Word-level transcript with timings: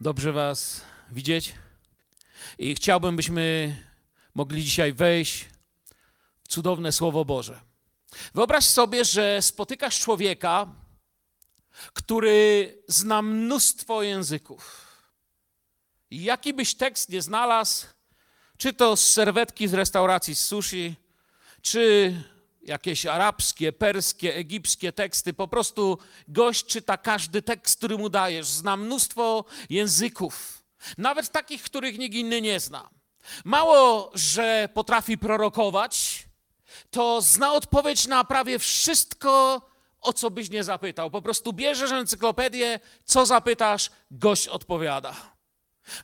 Dobrze 0.00 0.32
Was 0.32 0.80
widzieć 1.10 1.54
i 2.58 2.74
chciałbym, 2.74 3.16
byśmy 3.16 3.76
mogli 4.34 4.64
dzisiaj 4.64 4.92
wejść 4.92 5.44
w 6.44 6.48
cudowne 6.48 6.92
Słowo 6.92 7.24
Boże. 7.24 7.60
Wyobraź 8.34 8.64
sobie, 8.64 9.04
że 9.04 9.42
spotykasz 9.42 10.00
człowieka, 10.00 10.66
który 11.92 12.74
zna 12.88 13.22
mnóstwo 13.22 14.02
języków. 14.02 14.86
Jaki 16.10 16.54
byś 16.54 16.74
tekst 16.74 17.08
nie 17.08 17.22
znalazł, 17.22 17.86
czy 18.58 18.72
to 18.72 18.96
z 18.96 19.10
serwetki 19.10 19.68
z 19.68 19.74
restauracji 19.74 20.34
z 20.34 20.46
sushi, 20.46 20.94
czy 21.62 22.14
jakieś 22.66 23.06
arabskie, 23.06 23.72
perskie, 23.72 24.34
egipskie 24.34 24.92
teksty. 24.92 25.32
Po 25.32 25.48
prostu 25.48 25.98
gość 26.28 26.66
czyta 26.66 26.96
każdy 26.96 27.42
tekst, 27.42 27.78
który 27.78 27.98
mu 27.98 28.08
dajesz. 28.08 28.46
Zna 28.46 28.76
mnóstwo 28.76 29.44
języków, 29.70 30.62
nawet 30.98 31.28
takich, 31.32 31.62
których 31.62 31.98
nikt 31.98 32.14
inny 32.14 32.42
nie 32.42 32.60
zna. 32.60 32.90
Mało, 33.44 34.10
że 34.14 34.68
potrafi 34.74 35.18
prorokować, 35.18 36.26
to 36.90 37.20
zna 37.22 37.52
odpowiedź 37.52 38.06
na 38.06 38.24
prawie 38.24 38.58
wszystko, 38.58 39.62
o 40.00 40.12
co 40.12 40.30
byś 40.30 40.50
nie 40.50 40.64
zapytał. 40.64 41.10
Po 41.10 41.22
prostu 41.22 41.52
bierzesz 41.52 41.92
encyklopedię, 41.92 42.80
co 43.04 43.26
zapytasz, 43.26 43.90
gość 44.10 44.48
odpowiada. 44.48 45.14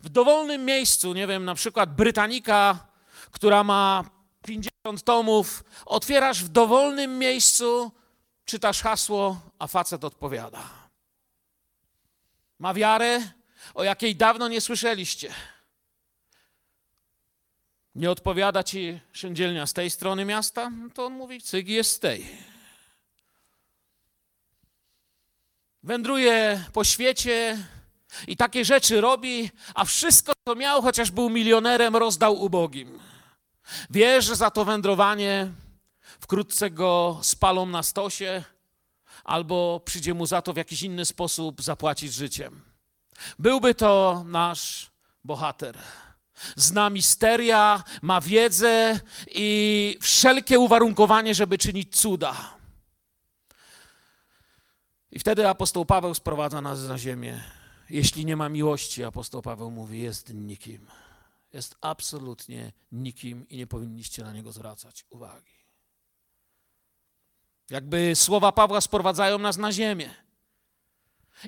W 0.02 0.08
dowolnym 0.08 0.64
miejscu, 0.64 1.14
nie 1.14 1.26
wiem, 1.26 1.44
na 1.44 1.54
przykład 1.54 1.94
Brytanika, 1.94 2.86
która 3.30 3.64
ma 3.64 4.04
50 4.46 4.71
tomów, 5.04 5.64
otwierasz 5.86 6.44
w 6.44 6.48
dowolnym 6.48 7.18
miejscu, 7.18 7.92
czytasz 8.44 8.82
hasło, 8.82 9.40
a 9.58 9.66
facet 9.66 10.04
odpowiada. 10.04 10.70
Ma 12.58 12.74
wiarę, 12.74 13.20
o 13.74 13.84
jakiej 13.84 14.16
dawno 14.16 14.48
nie 14.48 14.60
słyszeliście. 14.60 15.34
Nie 17.94 18.10
odpowiada 18.10 18.62
ci 18.62 19.00
szyndzielnia 19.12 19.66
z 19.66 19.72
tej 19.72 19.90
strony 19.90 20.24
miasta, 20.24 20.70
to 20.94 21.06
on 21.06 21.12
mówi, 21.12 21.40
cyg 21.40 21.68
jest 21.68 21.90
z 21.90 21.98
tej. 21.98 22.26
Wędruje 25.82 26.64
po 26.72 26.84
świecie 26.84 27.66
i 28.26 28.36
takie 28.36 28.64
rzeczy 28.64 29.00
robi, 29.00 29.50
a 29.74 29.84
wszystko, 29.84 30.32
co 30.48 30.54
miał, 30.54 30.82
chociaż 30.82 31.10
był 31.10 31.30
milionerem, 31.30 31.96
rozdał 31.96 32.42
ubogim. 32.42 33.11
Wie, 33.90 34.22
że 34.22 34.36
za 34.36 34.50
to 34.50 34.64
wędrowanie 34.64 35.50
wkrótce 36.20 36.70
go 36.70 37.18
spalą 37.22 37.66
na 37.66 37.82
stosie, 37.82 38.44
albo 39.24 39.80
przyjdzie 39.84 40.14
mu 40.14 40.26
za 40.26 40.42
to 40.42 40.52
w 40.52 40.56
jakiś 40.56 40.82
inny 40.82 41.04
sposób 41.04 41.62
zapłacić 41.62 42.14
życiem. 42.14 42.62
Byłby 43.38 43.74
to 43.74 44.22
nasz 44.26 44.90
bohater. 45.24 45.78
Zna 46.56 46.90
misteria, 46.90 47.84
ma 48.02 48.20
wiedzę 48.20 49.00
i 49.30 49.98
wszelkie 50.00 50.58
uwarunkowanie, 50.58 51.34
żeby 51.34 51.58
czynić 51.58 51.96
cuda. 51.96 52.54
I 55.10 55.18
wtedy 55.18 55.48
apostoł 55.48 55.84
Paweł 55.84 56.14
sprowadza 56.14 56.60
nas 56.60 56.82
na 56.88 56.98
ziemię. 56.98 57.42
Jeśli 57.90 58.24
nie 58.24 58.36
ma 58.36 58.48
miłości, 58.48 59.04
apostoł 59.04 59.42
Paweł 59.42 59.70
mówi, 59.70 60.00
jest 60.00 60.34
nikim 60.34 60.86
jest 61.52 61.76
absolutnie 61.80 62.72
nikim 62.92 63.48
i 63.48 63.56
nie 63.56 63.66
powinniście 63.66 64.22
na 64.24 64.32
niego 64.32 64.52
zwracać 64.52 65.04
uwagi. 65.10 65.52
Jakby 67.70 68.16
słowa 68.16 68.52
Pawła 68.52 68.80
sprowadzają 68.80 69.38
nas 69.38 69.56
na 69.56 69.72
ziemię. 69.72 70.14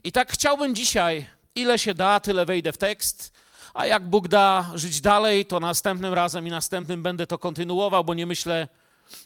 I 0.04 0.12
tak 0.12 0.32
chciałbym 0.32 0.74
dzisiaj, 0.74 1.26
ile 1.54 1.78
się 1.78 1.94
da, 1.94 2.20
tyle 2.20 2.46
wejdę 2.46 2.72
w 2.72 2.78
tekst, 2.78 3.32
a 3.74 3.86
jak 3.86 4.08
Bóg 4.08 4.28
da 4.28 4.70
żyć 4.74 5.00
dalej, 5.00 5.46
to 5.46 5.60
następnym 5.60 6.14
razem 6.14 6.46
i 6.46 6.50
następnym 6.50 7.02
będę 7.02 7.26
to 7.26 7.38
kontynuował, 7.38 8.04
bo 8.04 8.14
nie 8.14 8.26
myślę, 8.26 8.68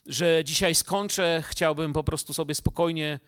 że 0.06 0.44
dzisiaj 0.44 0.74
skończę. 0.74 1.42
Chciałbym 1.46 1.92
po 1.92 2.04
prostu 2.04 2.34
sobie 2.34 2.54
spokojnie 2.54 3.20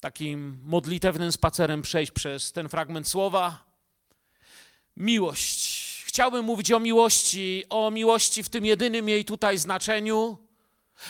takim 0.00 0.60
modlitewnym 0.64 1.32
spacerem 1.32 1.82
przejść 1.82 2.12
przez 2.12 2.52
ten 2.52 2.68
fragment 2.68 3.08
słowa. 3.08 3.64
Miłość 4.96 5.77
chciałbym 6.18 6.44
mówić 6.44 6.72
o 6.72 6.80
miłości, 6.80 7.64
o 7.68 7.90
miłości 7.90 8.42
w 8.42 8.48
tym 8.48 8.64
jedynym 8.64 9.08
jej 9.08 9.24
tutaj 9.24 9.58
znaczeniu, 9.58 10.38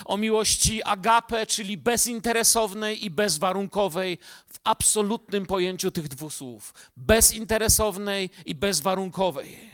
o 0.05 0.17
miłości 0.17 0.83
agape, 0.83 1.47
czyli 1.47 1.79
bezinteresownej 1.79 3.05
i 3.05 3.11
bezwarunkowej 3.11 4.19
w 4.49 4.59
absolutnym 4.65 5.47
pojęciu 5.47 5.91
tych 5.91 6.09
dwóch 6.09 6.33
słów. 6.33 6.75
Bezinteresownej 6.97 8.31
i 8.47 8.55
bezwarunkowej. 8.55 9.71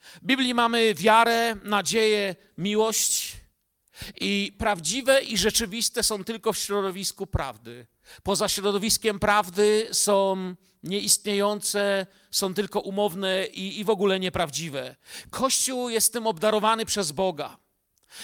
W 0.00 0.26
Biblii 0.26 0.54
mamy 0.54 0.94
wiarę, 0.94 1.56
nadzieję, 1.64 2.36
miłość 2.58 3.36
i 4.20 4.56
prawdziwe 4.58 5.22
i 5.22 5.38
rzeczywiste 5.38 6.02
są 6.02 6.24
tylko 6.24 6.52
w 6.52 6.58
środowisku 6.58 7.26
prawdy. 7.26 7.86
Poza 8.22 8.48
środowiskiem 8.48 9.18
prawdy 9.18 9.88
są 9.92 10.54
nieistniejące, 10.82 12.06
są 12.30 12.54
tylko 12.54 12.80
umowne 12.80 13.46
i, 13.46 13.80
i 13.80 13.84
w 13.84 13.90
ogóle 13.90 14.20
nieprawdziwe. 14.20 14.96
Kościół 15.30 15.88
jest 15.88 16.12
tym 16.12 16.26
obdarowany 16.26 16.86
przez 16.86 17.12
Boga. 17.12 17.56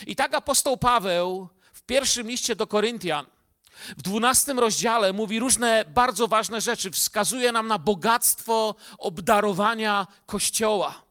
I 0.07 0.17
tak 0.17 0.35
apostoł 0.35 0.77
Paweł 0.77 1.49
w 1.73 1.83
pierwszym 1.83 2.29
liście 2.29 2.57
do 2.57 2.67
Koryntian, 2.67 3.27
w 3.97 4.03
dwunastym 4.03 4.59
rozdziale 4.59 5.13
mówi 5.13 5.41
różne 5.41 5.85
bardzo 5.89 6.29
ważne 6.29 6.61
rzeczy, 6.61 6.91
wskazuje 6.91 7.53
nam 7.53 7.69
na 7.69 7.79
bogactwo 7.79 8.75
obdarowania 8.99 10.07
Kościoła. 10.27 11.03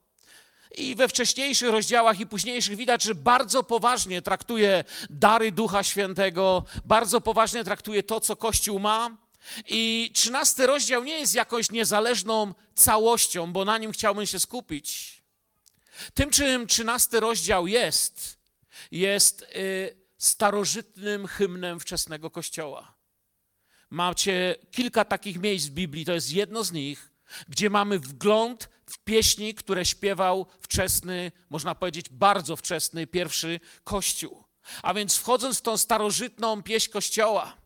I 0.77 0.95
we 0.95 1.07
wcześniejszych 1.07 1.69
rozdziałach 1.69 2.19
i 2.19 2.27
późniejszych 2.27 2.75
widać, 2.75 3.03
że 3.03 3.15
bardzo 3.15 3.63
poważnie 3.63 4.21
traktuje 4.21 4.83
dary 5.09 5.51
Ducha 5.51 5.83
Świętego, 5.83 6.63
bardzo 6.85 7.21
poważnie 7.21 7.63
traktuje 7.63 8.03
to, 8.03 8.19
co 8.19 8.35
Kościół 8.35 8.79
ma. 8.79 9.24
I 9.67 10.11
trzynasty 10.13 10.67
rozdział 10.67 11.03
nie 11.03 11.19
jest 11.19 11.35
jakąś 11.35 11.71
niezależną 11.71 12.53
całością, 12.75 13.53
bo 13.53 13.65
na 13.65 13.77
nim 13.77 13.91
chciałbym 13.91 14.25
się 14.25 14.39
skupić. 14.39 15.15
Tym, 16.13 16.29
czym 16.29 16.67
trzynasty 16.67 17.19
rozdział 17.19 17.67
jest, 17.67 18.37
jest 18.91 19.41
y, 19.41 19.97
starożytnym 20.17 21.27
hymnem 21.27 21.79
wczesnego 21.79 22.29
Kościoła. 22.29 22.95
Macie 23.89 24.55
kilka 24.71 25.05
takich 25.05 25.39
miejsc 25.39 25.67
w 25.67 25.71
Biblii, 25.71 26.05
to 26.05 26.13
jest 26.13 26.31
jedno 26.31 26.63
z 26.63 26.71
nich, 26.71 27.11
gdzie 27.47 27.69
mamy 27.69 27.99
wgląd 27.99 28.69
w 28.85 28.99
pieśni, 28.99 29.55
które 29.55 29.85
śpiewał 29.85 30.45
wczesny, 30.61 31.31
można 31.49 31.75
powiedzieć 31.75 32.09
bardzo 32.09 32.55
wczesny 32.55 33.07
pierwszy 33.07 33.59
Kościół. 33.83 34.43
A 34.83 34.93
więc 34.93 35.15
wchodząc 35.17 35.57
w 35.57 35.61
tą 35.61 35.77
starożytną 35.77 36.63
pieśń 36.63 36.91
Kościoła, 36.91 37.57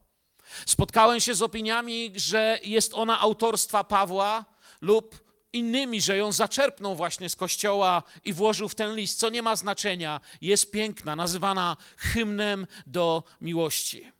spotkałem 0.66 1.20
się 1.20 1.36
z 1.36 1.42
opiniami, 1.42 2.14
że 2.16 2.60
jest 2.64 2.94
ona 2.94 3.20
autorstwa 3.20 3.84
Pawła 3.84 4.46
lub 4.82 5.30
innymi, 5.54 6.02
że 6.02 6.18
ją 6.18 6.32
zaczerpnął 6.32 6.96
właśnie 6.96 7.30
z 7.30 7.36
Kościoła 7.36 8.04
i 8.26 8.34
włożył 8.34 8.70
w 8.70 8.76
ten 8.76 8.96
list, 8.96 9.20
co 9.20 9.30
nie 9.30 9.42
ma 9.42 9.56
znaczenia. 9.56 10.22
Jest 10.42 10.72
piękna, 10.72 11.16
nazywana 11.16 11.78
hymnem 11.98 12.68
do 12.88 13.24
miłości. 13.42 14.12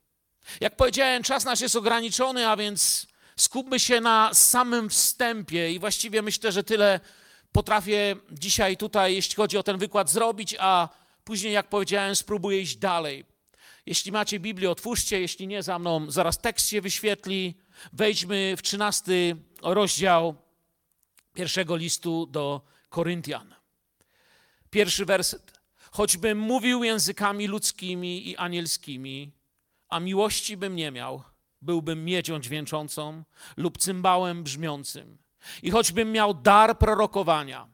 Jak 0.62 0.76
powiedziałem, 0.76 1.24
czas 1.24 1.46
nasz 1.46 1.62
jest 1.62 1.76
ograniczony, 1.76 2.48
a 2.48 2.58
więc 2.58 3.08
skupmy 3.38 3.80
się 3.80 4.02
na 4.02 4.34
samym 4.34 4.90
wstępie 4.90 5.72
i 5.72 5.80
właściwie 5.80 6.22
myślę, 6.22 6.52
że 6.52 6.64
tyle 6.64 7.00
potrafię 7.52 8.16
dzisiaj 8.32 8.78
tutaj, 8.78 9.16
jeśli 9.16 9.36
chodzi 9.36 9.58
o 9.58 9.64
ten 9.64 9.78
wykład, 9.78 10.10
zrobić, 10.10 10.56
a 10.60 10.90
później, 11.24 11.54
jak 11.54 11.70
powiedziałem, 11.70 12.16
spróbuję 12.16 12.62
iść 12.62 12.78
dalej. 12.78 13.26
Jeśli 13.90 14.12
macie 14.12 14.40
Biblię, 14.40 14.72
otwórzcie, 14.72 15.22
jeśli 15.22 15.48
nie 15.48 15.64
za 15.64 15.80
mną, 15.80 16.12
zaraz 16.12 16.38
tekst 16.38 16.70
się 16.70 16.82
wyświetli. 16.82 17.58
Wejdźmy 17.94 18.56
w 18.58 18.62
trzynasty 18.62 19.36
rozdział 19.62 20.36
pierwszego 21.34 21.76
listu 21.76 22.26
do 22.26 22.62
Koryntian. 22.90 23.56
Pierwszy 24.70 25.06
werset. 25.06 25.60
Choćbym 25.92 26.40
mówił 26.40 26.84
językami 26.84 27.48
ludzkimi 27.48 28.30
i 28.30 28.38
anielskimi, 28.38 29.32
a 29.90 30.00
miłości 30.00 30.58
bym 30.58 30.76
nie 30.76 30.92
miał, 30.92 31.24
byłbym 31.62 32.06
miedzią 32.06 32.40
dźwięczącą 32.40 33.24
lub 33.58 33.78
cymbałem 33.78 34.44
brzmiącym. 34.44 35.18
I 35.64 35.72
choćbym 35.72 36.12
miał 36.12 36.34
dar 36.34 36.78
prorokowania 36.78 37.68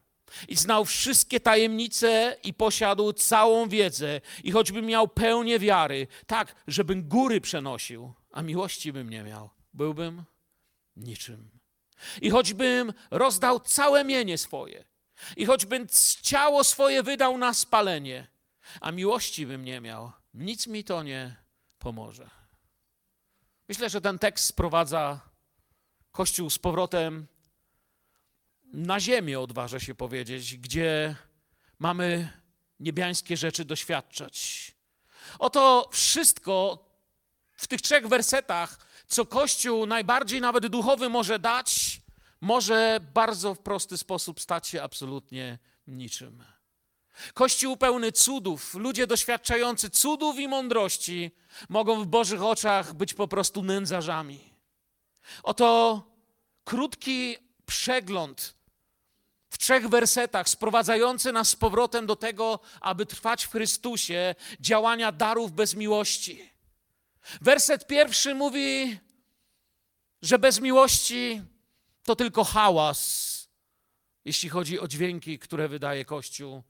i 0.47 0.55
znał 0.55 0.85
wszystkie 0.85 1.39
tajemnice 1.39 2.37
i 2.43 2.53
posiadł 2.53 3.13
całą 3.13 3.69
wiedzę, 3.69 4.21
i 4.43 4.51
choćbym 4.51 4.85
miał 4.85 5.07
pełnię 5.07 5.59
wiary, 5.59 6.07
tak, 6.27 6.55
żebym 6.67 7.07
góry 7.07 7.41
przenosił, 7.41 8.13
a 8.31 8.41
miłości 8.41 8.93
bym 8.93 9.09
nie 9.09 9.23
miał, 9.23 9.49
byłbym 9.73 10.23
niczym. 10.95 11.49
I 12.21 12.29
choćbym 12.29 12.93
rozdał 13.11 13.59
całe 13.59 14.03
mienie 14.03 14.37
swoje, 14.37 14.85
i 15.37 15.45
choćbym 15.45 15.87
ciało 16.21 16.63
swoje 16.63 17.03
wydał 17.03 17.37
na 17.37 17.53
spalenie, 17.53 18.27
a 18.81 18.91
miłości 18.91 19.45
bym 19.45 19.65
nie 19.65 19.81
miał, 19.81 20.11
nic 20.33 20.67
mi 20.67 20.83
to 20.83 21.03
nie 21.03 21.35
pomoże. 21.79 22.29
Myślę, 23.69 23.89
że 23.89 24.01
ten 24.01 24.19
tekst 24.19 24.45
sprowadza 24.45 25.19
Kościół 26.11 26.49
z 26.49 26.59
powrotem 26.59 27.27
na 28.75 28.99
ziemię, 28.99 29.39
odważę 29.39 29.79
się 29.79 29.95
powiedzieć, 29.95 30.57
gdzie 30.57 31.15
mamy 31.79 32.29
niebiańskie 32.79 33.37
rzeczy 33.37 33.65
doświadczać. 33.65 34.71
Oto 35.39 35.89
wszystko 35.91 36.85
w 37.53 37.67
tych 37.67 37.81
trzech 37.81 38.07
wersetach, 38.07 38.77
co 39.07 39.25
Kościół 39.25 39.85
najbardziej 39.85 40.41
nawet 40.41 40.67
duchowy 40.67 41.09
może 41.09 41.39
dać, 41.39 42.01
może 42.41 42.99
bardzo 43.13 43.55
w 43.55 43.59
prosty 43.59 43.97
sposób 43.97 44.41
stać 44.41 44.67
się 44.67 44.83
absolutnie 44.83 45.59
niczym. 45.87 46.43
Kościół 47.33 47.77
pełny 47.77 48.11
cudów, 48.11 48.73
ludzie 48.73 49.07
doświadczający 49.07 49.89
cudów 49.89 50.39
i 50.39 50.47
mądrości 50.47 51.31
mogą 51.69 52.03
w 52.03 52.07
Bożych 52.07 52.43
oczach 52.43 52.93
być 52.93 53.13
po 53.13 53.27
prostu 53.27 53.63
nędzarzami. 53.63 54.53
Oto 55.43 56.01
krótki 56.63 57.37
przegląd 57.65 58.54
w 59.55 59.57
trzech 59.57 59.89
wersetach, 59.89 60.49
sprowadzający 60.49 61.31
nas 61.31 61.49
z 61.49 61.55
powrotem 61.55 62.05
do 62.05 62.15
tego, 62.15 62.59
aby 62.81 63.05
trwać 63.05 63.45
w 63.45 63.51
Chrystusie, 63.51 64.35
działania 64.59 65.11
darów 65.11 65.51
bez 65.51 65.75
miłości. 65.75 66.49
Werset 67.41 67.87
pierwszy 67.87 68.35
mówi, 68.35 68.99
że 70.21 70.39
bez 70.39 70.61
miłości 70.61 71.41
to 72.03 72.15
tylko 72.15 72.43
hałas, 72.43 72.99
jeśli 74.25 74.49
chodzi 74.49 74.79
o 74.79 74.87
dźwięki, 74.87 75.39
które 75.39 75.67
wydaje 75.67 76.05
Kościół. 76.05 76.63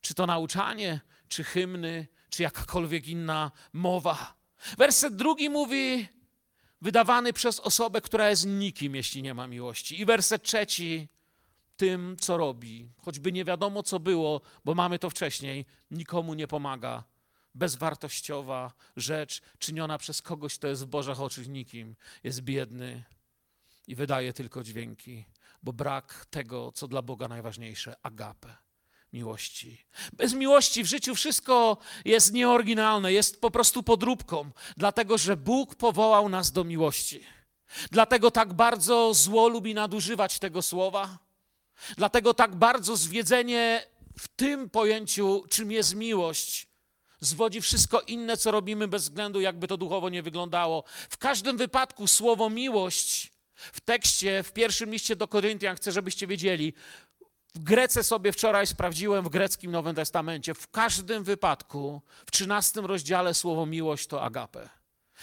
Czy 0.00 0.14
to 0.14 0.26
nauczanie, 0.26 1.00
czy 1.28 1.44
hymny, 1.44 2.06
czy 2.28 2.42
jakakolwiek 2.42 3.08
inna 3.08 3.50
mowa. 3.72 4.34
Werset 4.78 5.16
drugi 5.16 5.50
mówi, 5.50 6.08
wydawany 6.80 7.32
przez 7.32 7.60
osobę, 7.60 8.00
która 8.00 8.30
jest 8.30 8.46
nikim, 8.46 8.94
jeśli 8.94 9.22
nie 9.22 9.34
ma 9.34 9.46
miłości. 9.46 10.00
I 10.00 10.04
werset 10.04 10.42
trzeci, 10.42 11.08
tym, 11.80 12.16
co 12.20 12.36
robi, 12.36 12.88
choćby 13.02 13.32
nie 13.32 13.44
wiadomo, 13.44 13.82
co 13.82 14.00
było, 14.00 14.40
bo 14.64 14.74
mamy 14.74 14.98
to 14.98 15.10
wcześniej, 15.10 15.66
nikomu 15.90 16.34
nie 16.34 16.48
pomaga. 16.48 17.04
Bezwartościowa 17.54 18.72
rzecz, 18.96 19.42
czyniona 19.58 19.98
przez 19.98 20.22
kogoś, 20.22 20.58
kto 20.58 20.68
jest 20.68 20.84
w 20.84 20.86
Bożych 20.86 21.20
oczach 21.20 21.46
nikim, 21.46 21.96
jest 22.24 22.40
biedny 22.40 23.04
i 23.86 23.94
wydaje 23.94 24.32
tylko 24.32 24.62
dźwięki, 24.62 25.24
bo 25.62 25.72
brak 25.72 26.26
tego, 26.30 26.72
co 26.72 26.88
dla 26.88 27.02
Boga 27.02 27.28
najważniejsze 27.28 27.94
agapę 28.02 28.56
miłości. 29.12 29.78
Bez 30.12 30.34
miłości 30.34 30.82
w 30.82 30.86
życiu 30.86 31.14
wszystko 31.14 31.76
jest 32.04 32.32
nieoryginalne, 32.32 33.12
jest 33.12 33.40
po 33.40 33.50
prostu 33.50 33.82
podróbką, 33.82 34.50
dlatego 34.76 35.18
że 35.18 35.36
Bóg 35.36 35.74
powołał 35.74 36.28
nas 36.28 36.52
do 36.52 36.64
miłości. 36.64 37.20
Dlatego 37.90 38.30
tak 38.30 38.52
bardzo 38.52 39.14
zło 39.14 39.48
lubi 39.48 39.74
nadużywać 39.74 40.38
tego 40.38 40.62
słowa. 40.62 41.29
Dlatego 41.96 42.34
tak 42.34 42.56
bardzo 42.56 42.96
zwiedzenie 42.96 43.86
w 44.18 44.28
tym 44.28 44.70
pojęciu, 44.70 45.44
czym 45.48 45.72
jest 45.72 45.94
miłość, 45.94 46.66
zwodzi 47.20 47.60
wszystko 47.60 48.00
inne, 48.00 48.36
co 48.36 48.50
robimy 48.50 48.88
bez 48.88 49.02
względu, 49.02 49.40
jakby 49.40 49.68
to 49.68 49.76
duchowo 49.76 50.08
nie 50.08 50.22
wyglądało. 50.22 50.84
W 51.10 51.18
każdym 51.18 51.56
wypadku 51.56 52.06
słowo 52.06 52.50
miłość 52.50 53.32
w 53.54 53.80
tekście, 53.80 54.42
w 54.42 54.52
pierwszym 54.52 54.90
liście 54.90 55.16
do 55.16 55.28
Koryntian, 55.28 55.76
chcę, 55.76 55.92
żebyście 55.92 56.26
wiedzieli, 56.26 56.74
w 57.54 57.58
Grece 57.58 58.04
sobie 58.04 58.32
wczoraj 58.32 58.66
sprawdziłem 58.66 59.24
w 59.24 59.28
greckim 59.28 59.70
Nowym 59.70 59.94
Testamencie. 59.94 60.54
W 60.54 60.70
każdym 60.70 61.24
wypadku, 61.24 62.02
w 62.26 62.30
13 62.30 62.80
rozdziale 62.80 63.34
słowo 63.34 63.66
miłość 63.66 64.06
to 64.06 64.22
agape. 64.22 64.79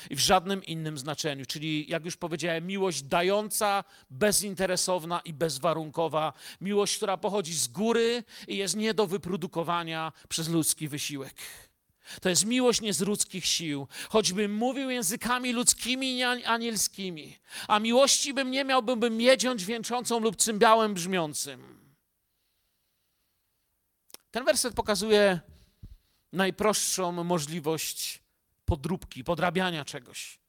I 0.10 0.16
w 0.16 0.20
żadnym 0.20 0.64
innym 0.64 0.98
znaczeniu. 0.98 1.46
Czyli, 1.46 1.86
jak 1.90 2.06
już 2.06 2.18
powiedziałem, 2.18 2.68
miłość 2.68 3.04
dająca, 3.04 3.84
bezinteresowna 4.10 5.20
i 5.20 5.34
bezwarunkowa. 5.34 6.34
Miłość, 6.62 6.98
która 6.98 7.18
pochodzi 7.18 7.54
z 7.54 7.68
góry 7.68 8.24
i 8.48 8.58
jest 8.58 8.76
nie 8.76 8.94
do 8.94 9.08
wyprodukowania 9.08 10.12
przez 10.30 10.50
ludzki 10.50 10.88
wysiłek. 10.88 11.36
To 12.22 12.30
jest 12.30 12.46
miłość 12.46 12.82
nie 12.82 12.94
z 12.94 13.02
ludzkich 13.02 13.46
sił, 13.46 13.88
choćbym 14.10 14.54
mówił 14.56 14.90
językami 14.90 15.54
ludzkimi 15.54 16.18
i 16.18 16.24
anielskimi, 16.24 17.38
a 17.68 17.80
miłości 17.80 18.34
bym 18.34 18.52
nie 18.52 18.64
miał, 18.64 18.84
byłbym 18.84 19.18
miedzią 19.18 19.56
dźwięczącą 19.56 20.20
lub 20.20 20.36
cymbałem 20.36 20.94
brzmiącym. 20.94 21.78
Ten 24.32 24.46
werset 24.46 24.74
pokazuje 24.74 25.40
najprostszą 26.34 27.24
możliwość 27.24 28.24
podróbki, 28.68 29.24
podrabiania 29.24 29.86
czegoś, 29.86 30.40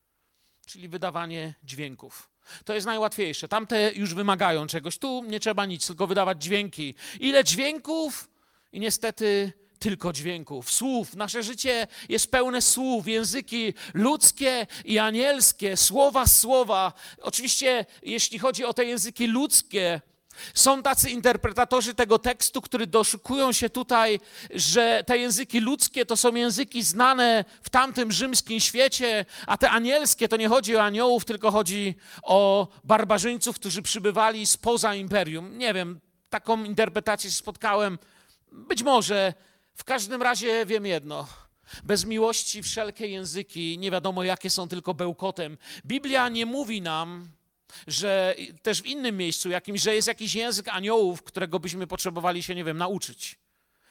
czyli 0.67 0.89
wydawanie 0.89 1.55
dźwięków. 1.63 2.31
To 2.65 2.75
jest 2.75 2.87
najłatwiejsze. 2.87 3.49
Tamte 3.49 3.93
już 3.93 4.15
wymagają 4.15 4.67
czegoś. 4.67 4.99
Tu 4.99 5.25
nie 5.25 5.41
trzeba 5.41 5.67
nic, 5.67 5.87
tylko 5.87 6.07
wydawać 6.07 6.43
dźwięki. 6.43 6.95
Ile 7.21 7.45
dźwięków 7.45 8.31
i 8.73 8.81
niestety 8.81 9.53
tylko 9.79 10.13
dźwięków, 10.13 10.73
słów. 10.73 11.15
Nasze 11.15 11.43
życie 11.43 11.87
jest 12.09 12.31
pełne 12.31 12.63
słów, 12.63 13.09
języki 13.09 13.75
ludzkie 13.95 14.67
i 14.85 14.99
anielskie, 14.99 15.77
słowa, 15.77 16.27
słowa. 16.27 16.93
Oczywiście, 17.23 17.87
jeśli 18.03 18.39
chodzi 18.39 18.65
o 18.65 18.75
te 18.75 18.85
języki 18.85 19.27
ludzkie, 19.27 20.01
są 20.55 20.83
tacy 20.83 21.11
interpretatorzy 21.11 21.95
tego 21.95 22.19
tekstu, 22.19 22.63
którzy 22.63 22.87
doszukują 22.87 23.53
się 23.53 23.71
tutaj, 23.71 24.21
że 24.55 25.05
te 25.07 25.19
języki 25.19 25.61
ludzkie 25.61 26.07
to 26.07 26.17
są 26.17 26.35
języki 26.35 26.83
znane 26.83 27.45
w 27.63 27.71
tamtym 27.71 28.13
rzymskim 28.13 28.61
świecie, 28.61 29.25
a 29.47 29.59
te 29.59 29.71
anielskie 29.71 30.29
to 30.29 30.37
nie 30.37 30.49
chodzi 30.49 30.77
o 30.77 30.83
aniołów, 30.83 31.25
tylko 31.25 31.51
chodzi 31.51 31.95
o 32.23 32.69
barbarzyńców, 32.85 33.57
którzy 33.57 33.83
przybywali 33.83 34.47
spoza 34.47 34.95
imperium. 34.95 35.59
Nie 35.59 35.75
wiem, 35.75 36.01
taką 36.31 36.65
interpretację 36.65 37.31
spotkałem. 37.31 37.99
Być 38.53 38.83
może, 38.83 39.35
w 39.75 39.85
każdym 39.85 40.23
razie 40.23 40.67
wiem 40.67 40.87
jedno. 40.87 41.27
Bez 41.85 42.05
miłości 42.05 42.63
wszelkie 42.63 43.07
języki, 43.07 43.79
nie 43.79 43.91
wiadomo 43.91 44.25
jakie 44.25 44.51
są, 44.51 44.69
tylko 44.69 44.95
bełkotem. 44.95 45.59
Biblia 45.87 46.29
nie 46.29 46.47
mówi 46.47 46.83
nam, 46.83 47.29
że 47.87 48.35
też 48.63 48.83
w 48.83 48.87
innym 48.87 49.17
miejscu 49.17 49.51
jakimś, 49.51 49.81
że 49.81 49.95
jest 49.95 50.09
jakiś 50.09 50.35
język 50.35 50.69
aniołów, 50.69 51.23
którego 51.23 51.61
byśmy 51.61 51.87
potrzebowali 51.87 52.43
się, 52.43 52.55
nie 52.55 52.65
wiem, 52.65 52.79
nauczyć. 52.79 53.39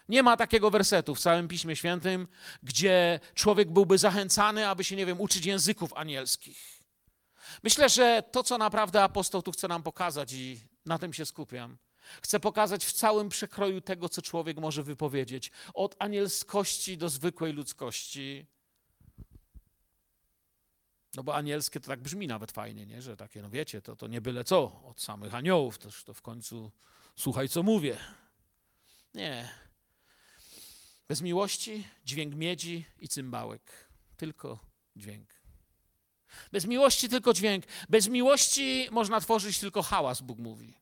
Nie 0.10 0.24
ma 0.24 0.38
takiego 0.38 0.70
wersetu 0.70 1.16
w 1.16 1.20
całym 1.20 1.48
Piśmie 1.48 1.76
Świętym, 1.76 2.28
gdzie 2.64 3.20
człowiek 3.34 3.72
byłby 3.72 3.98
zachęcany, 3.98 4.68
aby 4.68 4.84
się, 4.84 4.96
nie 4.96 5.06
wiem, 5.06 5.22
uczyć 5.22 5.46
języków 5.46 5.94
anielskich. 5.94 6.84
Myślę, 7.64 7.90
że 7.90 8.24
to, 8.32 8.44
co 8.44 8.58
naprawdę 8.58 9.04
apostoł 9.04 9.42
tu 9.42 9.52
chce 9.52 9.68
nam 9.68 9.84
pokazać, 9.84 10.34
i 10.34 10.60
na 10.86 11.00
tym 11.00 11.14
się 11.14 11.26
skupiam, 11.26 11.78
chce 12.22 12.40
pokazać 12.40 12.86
w 12.86 12.92
całym 12.92 13.30
przekroju 13.30 13.82
tego, 13.82 14.10
co 14.10 14.22
człowiek 14.22 14.58
może 14.58 14.84
wypowiedzieć, 14.84 15.52
od 15.74 15.96
anielskości 16.00 16.98
do 16.98 17.10
zwykłej 17.10 17.54
ludzkości, 17.54 18.46
no 21.18 21.24
bo 21.24 21.36
anielskie 21.36 21.80
to 21.80 21.88
tak 21.88 22.00
brzmi 22.00 22.28
nawet 22.28 22.52
fajnie, 22.52 22.86
nie? 22.86 23.02
że 23.02 23.18
takie, 23.18 23.42
no 23.42 23.50
wiecie, 23.50 23.82
to, 23.82 23.96
to 23.96 24.08
nie 24.08 24.22
byle 24.22 24.44
co, 24.44 24.82
od 24.86 25.02
samych 25.02 25.36
aniołów, 25.36 25.78
toż 25.78 26.04
to 26.04 26.14
w 26.14 26.22
końcu 26.22 26.72
słuchaj, 27.16 27.50
co 27.50 27.64
mówię. 27.64 27.98
Nie. 29.14 29.50
Bez 31.08 31.22
miłości 31.22 31.88
dźwięk 32.06 32.36
miedzi 32.36 32.86
i 33.00 33.08
cymbałek. 33.08 33.62
Tylko 34.18 34.60
dźwięk. 34.96 35.30
Bez 36.52 36.66
miłości 36.66 37.10
tylko 37.10 37.34
dźwięk. 37.34 37.66
Bez 37.90 38.08
miłości 38.08 38.88
można 38.92 39.22
tworzyć 39.22 39.60
tylko 39.60 39.84
hałas, 39.84 40.22
Bóg 40.22 40.40
mówi. 40.40 40.74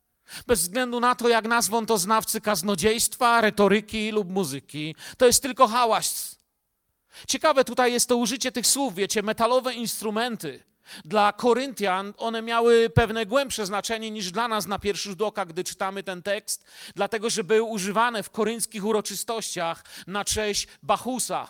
Bez 0.46 0.60
względu 0.60 1.00
na 1.00 1.14
to, 1.14 1.28
jak 1.28 1.48
nazwą 1.48 1.86
to 1.86 1.98
znawcy 1.98 2.40
kaznodziejstwa, 2.40 3.40
retoryki 3.40 4.10
lub 4.10 4.30
muzyki, 4.30 4.94
to 5.18 5.26
jest 5.26 5.42
tylko 5.42 5.68
hałas. 5.68 6.35
Ciekawe 7.28 7.64
tutaj 7.64 7.92
jest 7.92 8.08
to 8.08 8.16
użycie 8.16 8.52
tych 8.52 8.66
słów, 8.66 8.94
wiecie, 8.94 9.22
metalowe 9.22 9.74
instrumenty. 9.74 10.62
Dla 11.04 11.32
Koryntian 11.32 12.14
one 12.16 12.42
miały 12.42 12.90
pewne 12.90 13.26
głębsze 13.26 13.66
znaczenie 13.66 14.10
niż 14.10 14.30
dla 14.30 14.48
nas 14.48 14.66
na 14.66 14.78
pierwszy 14.78 15.08
rzut 15.08 15.22
oka, 15.22 15.46
gdy 15.46 15.64
czytamy 15.64 16.02
ten 16.02 16.22
tekst, 16.22 16.64
dlatego 16.94 17.30
że 17.30 17.44
były 17.44 17.62
używane 17.62 18.22
w 18.22 18.30
korynckich 18.30 18.84
uroczystościach 18.84 19.84
na 20.06 20.24
cześć 20.24 20.68
Bachusa, 20.82 21.48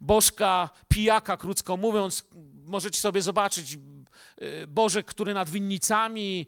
bożka 0.00 0.70
pijaka, 0.88 1.36
krótko 1.36 1.76
mówiąc. 1.76 2.24
Możecie 2.64 3.00
sobie 3.00 3.22
zobaczyć 3.22 3.78
y, 4.42 4.66
Bożek, 4.66 5.06
który 5.06 5.34
nad 5.34 5.50
winnicami, 5.50 6.46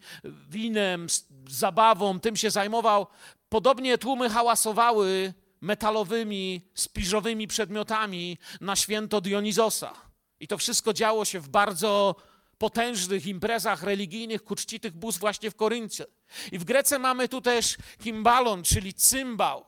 winem, 0.49 1.07
zabawą, 1.49 2.21
tym 2.21 2.37
się 2.37 2.51
zajmował. 2.51 3.07
Podobnie 3.49 3.99
tłumy 3.99 4.31
hałasowały 4.31 5.35
metalowymi, 5.61 6.69
spiżowymi 6.75 7.47
przedmiotami 7.47 8.39
na 8.61 8.77
święto 8.77 9.21
Dionizosa. 9.21 9.95
I 10.41 10.49
to 10.49 10.59
wszystko 10.59 10.93
działo 10.93 11.25
się 11.25 11.41
w 11.41 11.49
bardzo 11.49 12.17
potężnych 12.59 13.27
imprezach 13.27 13.83
religijnych 13.83 14.45
ku 14.45 14.57
czci 14.57 14.81
bóstw 14.93 15.21
właśnie 15.21 15.51
w 15.51 15.57
Koryncie. 15.57 16.07
I 16.53 16.59
w 16.59 16.65
Grece 16.65 16.99
mamy 16.99 17.29
tu 17.29 17.41
też 17.41 17.77
kimbalon, 18.03 18.63
czyli 18.63 18.95
cymbał. 18.95 19.65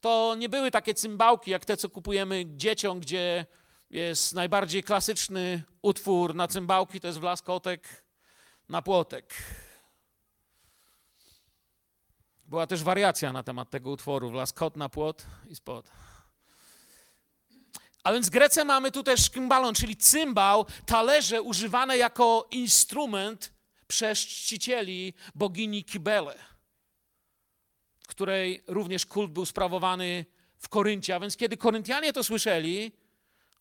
To 0.00 0.34
nie 0.38 0.48
były 0.48 0.70
takie 0.70 0.94
cymbałki 0.94 1.50
jak 1.50 1.64
te, 1.64 1.76
co 1.76 1.88
kupujemy 1.88 2.44
dzieciom, 2.46 3.00
gdzie 3.00 3.46
jest 3.90 4.34
najbardziej 4.34 4.82
klasyczny 4.82 5.62
utwór 5.82 6.34
na 6.34 6.48
cymbałki, 6.48 7.00
to 7.00 7.06
jest 7.06 7.20
wlaskotek 7.20 8.04
na 8.68 8.82
płotek. 8.82 9.34
Była 12.50 12.66
też 12.66 12.82
wariacja 12.82 13.32
na 13.32 13.42
temat 13.42 13.70
tego 13.70 13.90
utworu. 13.90 14.30
Wlazł 14.30 14.54
kot 14.54 14.76
na 14.76 14.88
płot 14.88 15.26
i 15.48 15.56
spod. 15.56 15.90
A 18.04 18.12
więc 18.12 18.26
w 18.26 18.30
Grece 18.30 18.64
mamy 18.64 18.90
tu 18.90 19.02
też 19.02 19.30
kymbalon, 19.30 19.74
czyli 19.74 19.96
cymbał, 19.96 20.66
talerze 20.86 21.42
używane 21.42 21.96
jako 21.98 22.48
instrument 22.50 23.52
przez 23.86 24.18
czcicieli 24.18 25.14
bogini 25.34 25.84
Kibele, 25.84 26.34
której 28.08 28.62
również 28.66 29.06
kult 29.06 29.32
był 29.32 29.46
sprawowany 29.46 30.24
w 30.58 30.68
Koryncie. 30.68 31.14
A 31.14 31.20
więc 31.20 31.36
kiedy 31.36 31.56
Koryntianie 31.56 32.12
to 32.12 32.24
słyszeli, 32.24 32.92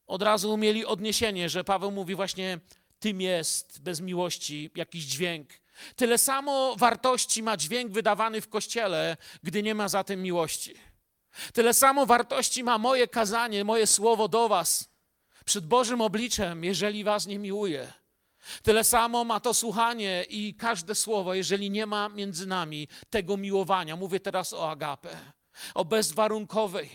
od 0.08 0.22
razu 0.22 0.58
mieli 0.58 0.86
odniesienie, 0.86 1.50
że 1.50 1.64
Paweł 1.64 1.92
mówi 1.92 2.16
właśnie 2.16 2.60
tym 3.00 3.22
jest 3.22 3.82
bez 3.82 4.02
miłości 4.02 4.72
jakiś 4.76 5.04
dźwięk. 5.04 5.50
Tyle 5.96 6.18
samo 6.18 6.76
wartości 6.76 7.44
ma 7.44 7.58
dźwięk 7.58 7.92
wydawany 7.92 8.42
w 8.42 8.50
kościele, 8.50 9.18
gdy 9.44 9.64
nie 9.64 9.76
ma 9.76 9.90
za 9.90 10.04
tym 10.04 10.22
miłości. 10.22 10.76
Tyle 11.54 11.74
samo 11.74 12.06
wartości 12.06 12.64
ma 12.64 12.78
moje 12.78 13.08
kazanie, 13.08 13.64
moje 13.64 13.88
słowo 13.88 14.28
do 14.28 14.50
Was 14.50 14.90
przed 15.46 15.68
Bożym 15.68 16.02
obliczem, 16.02 16.64
jeżeli 16.64 17.04
Was 17.04 17.28
nie 17.28 17.40
miłuje. 17.40 17.94
Tyle 18.64 18.84
samo 18.84 19.24
ma 19.24 19.40
to 19.40 19.54
słuchanie 19.54 20.26
i 20.30 20.56
każde 20.56 20.96
słowo, 20.96 21.34
jeżeli 21.34 21.72
nie 21.72 21.86
ma 21.86 22.10
między 22.10 22.48
nami 22.48 22.88
tego 23.10 23.38
miłowania. 23.38 23.96
Mówię 23.96 24.20
teraz 24.20 24.54
o 24.54 24.72
agapę, 24.72 25.18
o 25.74 25.86
bezwarunkowej, 25.86 26.90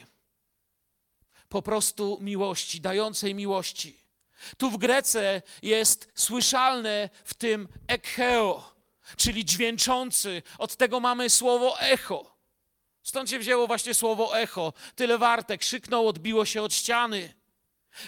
po 1.48 1.62
prostu 1.62 2.18
miłości, 2.20 2.80
dającej 2.80 3.34
miłości. 3.34 4.04
Tu 4.58 4.70
w 4.70 4.78
Grece 4.78 5.42
jest 5.62 6.12
słyszalne 6.14 7.10
w 7.24 7.34
tym 7.34 7.68
ekheo, 7.88 8.73
czyli 9.16 9.44
dźwięczący. 9.44 10.42
Od 10.58 10.76
tego 10.76 11.00
mamy 11.00 11.30
słowo 11.30 11.80
echo. 11.80 12.34
Stąd 13.02 13.30
się 13.30 13.38
wzięło 13.38 13.66
właśnie 13.66 13.94
słowo 13.94 14.38
echo. 14.38 14.72
Tyle 14.94 15.18
warte, 15.18 15.58
krzyknął, 15.58 16.08
odbiło 16.08 16.44
się 16.44 16.62
od 16.62 16.74
ściany. 16.74 17.34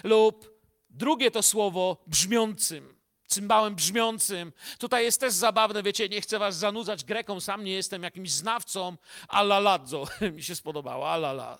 Lub 0.03 0.57
drugie 0.89 1.31
to 1.31 1.43
słowo 1.43 1.97
brzmiącym, 2.07 2.97
cymbałem 3.27 3.75
brzmiącym. 3.75 4.53
Tutaj 4.79 5.03
jest 5.03 5.19
też 5.19 5.33
zabawne, 5.33 5.83
wiecie, 5.83 6.09
nie 6.09 6.21
chcę 6.21 6.39
was 6.39 6.55
zanudzać 6.55 7.03
greką, 7.03 7.39
sam 7.39 7.63
nie 7.63 7.71
jestem 7.71 8.03
jakimś 8.03 8.31
znawcą, 8.31 8.97
alaladzo, 9.27 10.07
mi 10.35 10.43
się 10.43 10.55
spodobało, 10.55 11.09
alala. 11.11 11.59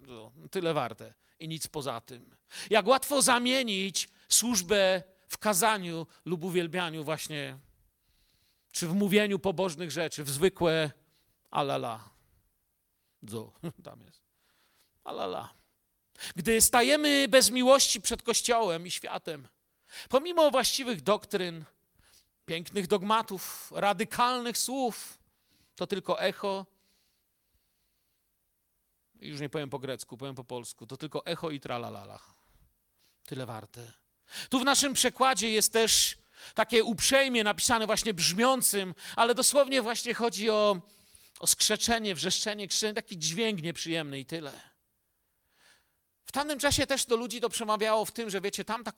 No, 0.00 0.32
tyle 0.50 0.74
warte 0.74 1.14
i 1.42 1.48
nic 1.48 1.66
poza 1.68 2.00
tym. 2.00 2.36
Jak 2.70 2.86
łatwo 2.86 3.22
zamienić 3.22 4.08
służbę 4.28 5.02
w 5.28 5.38
kazaniu 5.38 6.06
lub 6.24 6.44
uwielbianiu 6.44 7.04
właśnie, 7.04 7.58
czy 8.72 8.88
w 8.88 8.94
mówieniu 8.94 9.38
pobożnych 9.38 9.90
rzeczy, 9.90 10.24
w 10.24 10.30
zwykłe 10.30 10.90
alala. 11.50 12.08
Dzo, 13.24 13.52
tam 13.84 14.00
jest. 14.00 14.22
Alala. 15.04 15.54
Gdy 16.36 16.60
stajemy 16.60 17.28
bez 17.28 17.50
miłości 17.50 18.00
przed 18.00 18.22
Kościołem 18.22 18.86
i 18.86 18.90
światem, 18.90 19.48
pomimo 20.08 20.50
właściwych 20.50 21.02
doktryn, 21.02 21.64
pięknych 22.46 22.86
dogmatów, 22.86 23.72
radykalnych 23.74 24.58
słów, 24.58 25.18
to 25.76 25.86
tylko 25.86 26.20
echo. 26.20 26.66
Już 29.20 29.40
nie 29.40 29.48
powiem 29.48 29.70
po 29.70 29.78
grecku, 29.78 30.16
powiem 30.16 30.34
po 30.34 30.44
polsku. 30.44 30.86
To 30.86 30.96
tylko 30.96 31.26
echo 31.26 31.50
i 31.50 31.60
tralalala. 31.60 32.18
Tyle 33.24 33.46
warte. 33.46 33.92
Tu 34.48 34.60
w 34.60 34.64
naszym 34.64 34.94
przekładzie 34.94 35.50
jest 35.50 35.72
też 35.72 36.21
takie 36.54 36.84
uprzejmie 36.84 37.44
napisane 37.44 37.86
właśnie 37.86 38.14
brzmiącym, 38.14 38.94
ale 39.16 39.34
dosłownie 39.34 39.82
właśnie 39.82 40.14
chodzi 40.14 40.50
o 40.50 40.76
o 41.42 41.46
skrzeczenie, 41.46 42.14
wrzeszczenie, 42.14 42.68
krzyczenie, 42.68 42.94
taki 42.94 43.18
dźwięk 43.18 43.62
nieprzyjemny 43.62 44.20
i 44.20 44.24
tyle. 44.24 44.52
W 46.24 46.32
tamtym 46.32 46.58
czasie 46.58 46.86
też 46.86 47.06
do 47.06 47.16
ludzi 47.16 47.40
to 47.40 47.48
przemawiało 47.48 48.04
w 48.04 48.12
tym, 48.12 48.30
że 48.30 48.40
wiecie, 48.40 48.64
tamta 48.64 48.92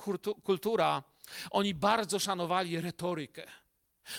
kultura, 0.45 1.03
oni 1.51 1.75
bardzo 1.75 2.19
szanowali 2.19 2.81
retorykę. 2.81 3.47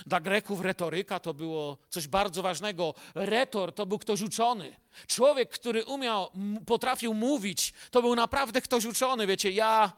Dla 0.05 0.19
Greków 0.19 0.61
retoryka 0.61 1.19
to 1.19 1.33
było 1.33 1.77
coś 1.89 2.07
bardzo 2.07 2.41
ważnego. 2.41 2.93
Retor 3.15 3.73
to 3.73 3.85
był 3.85 3.99
ktoś 3.99 4.21
uczony. 4.21 4.75
Człowiek, 5.07 5.49
który 5.49 5.85
umiał, 5.85 6.31
potrafił 6.65 7.13
mówić, 7.13 7.73
to 7.91 8.01
był 8.01 8.15
naprawdę 8.15 8.61
ktoś 8.61 8.85
uczony. 8.85 9.27
Wiecie, 9.27 9.51
ja, 9.51 9.91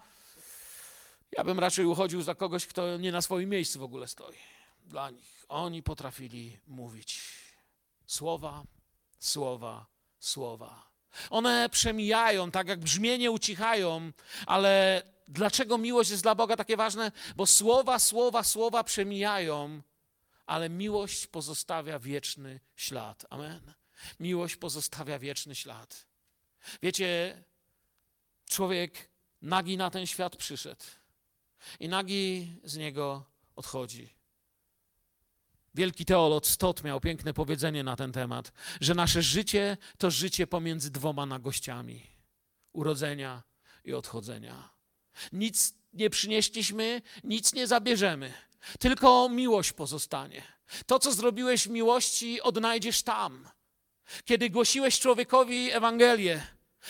ja 1.38 1.44
bym 1.44 1.60
raczej 1.60 1.86
uchodził 1.86 2.22
za 2.22 2.36
kogoś, 2.36 2.66
kto 2.68 2.98
nie 2.98 3.12
na 3.12 3.22
swoim 3.22 3.50
miejscu 3.50 3.80
w 3.80 3.84
ogóle 3.84 4.08
stoi. 4.08 4.38
Dla 4.86 5.10
nich. 5.10 5.46
Oni 5.50 5.84
potrafili 5.84 6.60
mówić. 6.68 7.22
Słowa, 8.08 8.64
słowa, 9.20 9.86
słowa. 10.20 10.90
One 11.30 11.70
przemijają, 11.70 12.52
tak 12.52 12.68
jak 12.68 12.80
brzmienie 12.80 13.32
ucichają, 13.32 14.12
ale 14.46 15.04
dlaczego 15.28 15.78
miłość 15.78 16.10
jest 16.10 16.24
dla 16.24 16.36
Boga 16.36 16.56
takie 16.56 16.78
ważne? 16.78 17.12
Bo 17.36 17.46
słowa, 17.46 18.00
słowa, 18.00 18.44
słowa 18.44 18.84
przemijają, 18.84 19.82
ale 20.46 20.70
miłość 20.70 21.28
pozostawia 21.28 22.00
wieczny 22.00 22.60
ślad. 22.76 23.26
Amen. 23.30 23.74
Miłość 24.20 24.56
pozostawia 24.56 25.20
wieczny 25.20 25.56
ślad. 25.56 26.06
Wiecie, 26.82 27.44
człowiek 28.50 29.10
nagi 29.42 29.78
na 29.78 29.90
ten 29.90 30.08
świat 30.08 30.36
przyszedł 30.36 30.84
i 31.80 31.90
z 32.64 32.78
niego 32.78 33.26
odchodzi. 33.56 34.18
Wielki 35.76 36.06
teolog 36.06 36.48
Stott 36.48 36.84
miał 36.84 37.00
piękne 37.00 37.34
powiedzenie 37.34 37.84
na 37.84 37.96
ten 37.96 38.12
temat, 38.12 38.52
że 38.82 38.96
nasze 38.96 39.22
życie 39.22 39.78
to 39.98 40.12
życie 40.12 40.48
pomiędzy 40.48 40.92
dwoma 40.92 41.26
nagościami 41.26 42.08
urodzenia 42.74 43.44
i 43.84 43.94
odchodzenia. 43.94 44.70
Nic 45.32 45.74
nie 45.94 46.10
przynieśliśmy, 46.10 47.02
nic 47.24 47.54
nie 47.54 47.68
zabierzemy, 47.68 48.34
tylko 48.80 49.30
miłość 49.30 49.74
pozostanie. 49.74 50.44
To, 50.86 51.00
co 51.00 51.14
zrobiłeś 51.14 51.68
w 51.68 51.70
miłości, 51.70 52.42
odnajdziesz 52.42 53.04
tam. 53.04 53.50
Kiedy 54.26 54.50
głosiłeś 54.50 55.00
człowiekowi 55.00 55.72
Ewangelię, 55.72 56.48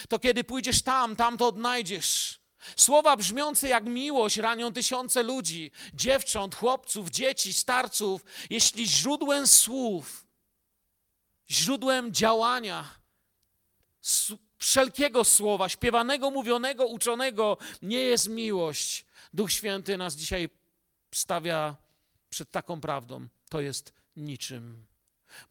to 0.09 0.19
kiedy 0.19 0.43
pójdziesz 0.43 0.81
tam, 0.81 1.15
tam 1.15 1.37
to 1.37 1.47
odnajdziesz. 1.47 2.39
Słowa 2.75 3.17
brzmiące 3.17 3.67
jak 3.67 3.85
miłość 3.85 4.37
ranią 4.37 4.73
tysiące 4.73 5.23
ludzi, 5.23 5.71
dziewcząt, 5.93 6.55
chłopców, 6.55 7.09
dzieci, 7.09 7.53
starców. 7.53 8.21
Jeśli 8.49 8.87
źródłem 8.87 9.47
słów, 9.47 10.25
źródłem 11.49 12.13
działania, 12.13 12.95
wszelkiego 14.57 15.23
słowa, 15.23 15.69
śpiewanego, 15.69 16.31
mówionego, 16.31 16.85
uczonego, 16.87 17.57
nie 17.81 17.99
jest 17.99 18.27
miłość, 18.27 19.05
Duch 19.33 19.51
Święty 19.51 19.97
nas 19.97 20.15
dzisiaj 20.15 20.49
stawia 21.15 21.75
przed 22.29 22.51
taką 22.51 22.81
prawdą. 22.81 23.27
To 23.49 23.61
jest 23.61 23.93
niczym. 24.15 24.85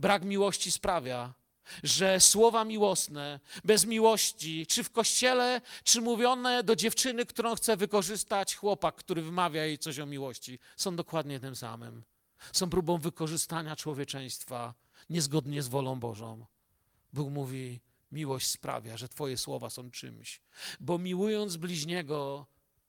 Brak 0.01 0.25
miłości 0.25 0.73
sprawia, 0.73 1.35
że 1.83 2.21
słowa 2.21 2.65
miłosne, 2.65 3.41
bez 3.65 3.87
miłości, 3.87 4.67
czy 4.67 4.85
w 4.85 4.91
kościele, 4.91 5.61
czy 5.85 6.01
mówione 6.01 6.63
do 6.63 6.77
dziewczyny, 6.77 7.27
którą 7.27 7.55
chce 7.55 7.77
wykorzystać 7.77 8.55
chłopak, 8.57 8.95
który 8.95 9.23
wymawia 9.23 9.65
jej 9.65 9.79
coś 9.79 9.99
o 9.99 10.07
miłości, 10.07 10.59
są 10.77 10.97
dokładnie 10.97 11.41
tym 11.41 11.57
samym. 11.57 12.03
Są 12.53 12.71
próbą 12.71 12.99
wykorzystania 12.99 13.77
człowieczeństwa 13.77 14.75
niezgodnie 15.11 15.63
z 15.63 15.69
wolą 15.69 16.01
Bożą. 16.01 16.47
Bóg 17.13 17.31
mówi: 17.31 17.81
Miłość 18.13 18.47
sprawia, 18.47 18.97
że 18.97 19.09
Twoje 19.09 19.37
słowa 19.37 19.71
są 19.71 19.91
czymś, 19.91 20.41
bo 20.81 20.99
miłując 20.99 21.57
bliźniego, 21.57 22.47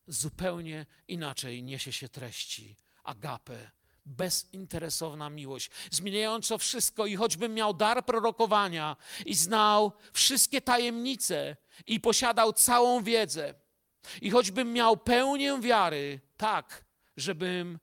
zupełnie 0.08 0.86
inaczej 1.08 1.64
niesie 1.64 1.92
się 1.92 2.10
treści, 2.10 2.76
agapę, 3.04 3.72
bezinteresowna 4.08 5.30
miłość, 5.30 5.70
zmieniająca 5.92 6.58
wszystko 6.58 7.06
i 7.06 7.16
choćbym 7.16 7.54
miał 7.54 7.74
dar 7.74 8.06
prorokowania 8.06 8.96
i 9.26 9.36
znał 9.36 9.92
wszystkie 10.14 10.62
tajemnice 10.62 11.56
i 11.88 12.00
posiadał 12.00 12.54
całą 12.54 13.04
wiedzę 13.04 13.54
i 14.22 14.30
choćbym 14.30 14.74
miał 14.74 14.98
pełnię 14.98 15.60
wiary, 15.62 16.20
tak, 16.38 16.86
żebym 17.18 17.80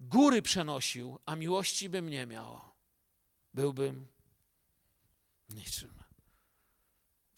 góry 0.00 0.42
przenosił, 0.42 1.18
a 1.26 1.36
miłości 1.36 1.88
bym 1.88 2.08
nie 2.08 2.26
miał, 2.26 2.60
byłbym 3.54 4.06
niczym. 5.48 6.00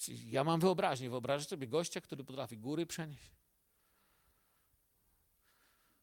Ja 0.09 0.45
mam 0.45 0.61
wyobraźnię, 0.61 1.11
wyobrażasz 1.11 1.49
sobie 1.49 1.67
gościa, 1.67 2.01
który 2.01 2.25
potrafi 2.25 2.59
góry 2.59 2.87
przenieść? 2.87 3.31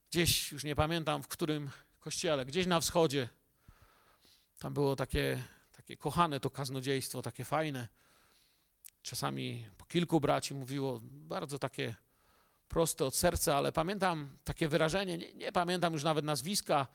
Gdzieś, 0.09 0.51
już 0.51 0.63
nie 0.63 0.75
pamiętam 0.75 1.23
w 1.23 1.27
którym 1.27 1.69
kościele, 1.99 2.45
gdzieś 2.45 2.67
na 2.67 2.79
wschodzie. 2.79 3.29
Tam 4.59 4.73
było 4.73 4.95
takie, 4.95 5.43
takie 5.77 5.97
kochane 5.97 6.39
to 6.39 6.49
kaznodziejstwo, 6.49 7.21
takie 7.21 7.45
fajne. 7.45 7.87
Czasami 9.01 9.65
po 9.77 9.85
kilku 9.85 10.19
braci 10.19 10.53
mówiło 10.53 10.99
bardzo 11.03 11.59
takie 11.59 11.95
proste 12.67 13.05
od 13.05 13.15
serca, 13.15 13.55
ale 13.55 13.71
pamiętam 13.71 14.37
takie 14.43 14.67
wyrażenie, 14.67 15.17
nie, 15.17 15.33
nie 15.33 15.51
pamiętam 15.51 15.93
już 15.93 16.03
nawet 16.03 16.25
nazwiska, 16.25 16.87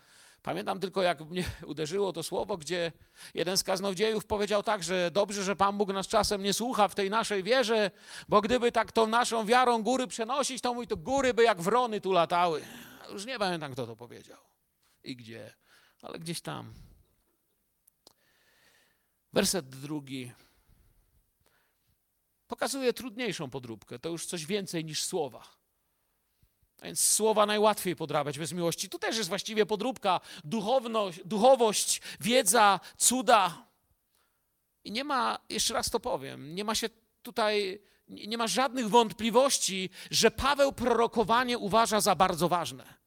Pamiętam 0.45 0.81
tylko, 0.81 1.03
jak 1.03 1.21
mnie 1.21 1.45
uderzyło 1.67 2.13
to 2.13 2.23
słowo, 2.23 2.57
gdzie 2.57 2.93
jeden 3.35 3.57
z 3.57 3.65
kaznodziejów 3.65 4.25
powiedział 4.25 4.63
tak, 4.63 4.83
że 4.83 5.11
dobrze, 5.11 5.45
że 5.45 5.57
Pan 5.57 5.79
Bóg 5.79 5.93
nas 5.93 6.09
czasem 6.09 6.43
nie 6.43 6.53
słucha 6.53 6.89
w 6.89 6.95
tej 6.95 7.11
naszej 7.11 7.43
wierze, 7.43 7.91
bo 8.29 8.41
gdyby 8.41 8.73
tak 8.73 8.93
tą 8.93 9.07
naszą 9.07 9.47
wiarą 9.47 9.83
góry 9.83 10.07
przenosić, 10.07 10.63
to 10.63 10.75
mój 10.75 10.87
to 10.87 10.97
góry 10.97 11.35
by 11.35 11.43
jak 11.43 11.63
wrony 11.63 12.01
tu 12.01 12.13
latały. 12.13 12.63
Już 13.13 13.27
nie 13.27 13.39
pamiętam, 13.39 13.73
kto 13.73 13.87
to 13.87 13.97
powiedział 13.97 14.54
i 15.05 15.17
gdzie, 15.17 15.55
ale 16.03 16.19
gdzieś 16.19 16.41
tam. 16.41 16.75
Werset 19.33 19.69
drugi 19.69 20.33
pokazuje 22.47 22.93
trudniejszą 22.93 23.51
podróbkę. 23.51 23.99
To 23.99 24.09
już 24.09 24.27
coś 24.27 24.47
więcej 24.47 24.85
niż 24.85 25.05
słowa. 25.05 25.45
A 26.81 26.85
więc 26.85 27.01
słowa 27.01 27.47
najłatwiej 27.47 27.97
podrabiać 27.97 28.39
bez 28.39 28.53
miłości. 28.53 28.89
Tu 28.89 28.99
też 28.99 29.17
jest 29.17 29.29
właściwie 29.29 29.67
podróbka, 29.67 30.21
duchowność, 30.45 31.21
duchowość, 31.25 32.01
wiedza, 32.21 32.81
cuda. 32.97 33.67
I 34.85 34.93
nie 34.93 35.05
ma, 35.05 35.39
jeszcze 35.49 35.75
raz 35.75 35.91
to 35.91 36.01
powiem, 36.01 36.55
nie 36.55 36.65
ma 36.65 36.75
się 36.75 36.89
tutaj, 37.23 37.83
nie 38.09 38.39
ma 38.39 38.47
żadnych 38.47 38.89
wątpliwości, 38.89 39.91
że 40.11 40.31
Paweł 40.31 40.73
prorokowanie 40.73 41.59
uważa 41.59 42.01
za 42.01 42.15
bardzo 42.15 42.49
ważne. 42.49 43.04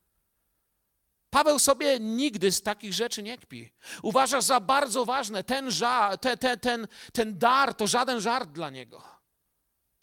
Paweł 1.29 1.59
sobie 1.59 1.99
nigdy 1.99 2.51
z 2.51 2.61
takich 2.61 2.93
rzeczy 2.93 3.23
nie 3.23 3.37
kpi. 3.37 3.71
Uważa 4.01 4.41
za 4.41 4.59
bardzo 4.59 5.05
ważne 5.05 5.43
ten, 5.43 5.71
ża, 5.71 6.17
te, 6.17 6.37
te, 6.37 6.57
ten, 6.57 6.87
ten 7.13 7.37
dar, 7.37 7.73
to 7.73 7.87
żaden 7.87 8.21
żart 8.21 8.49
dla 8.49 8.69
niego. 8.69 9.03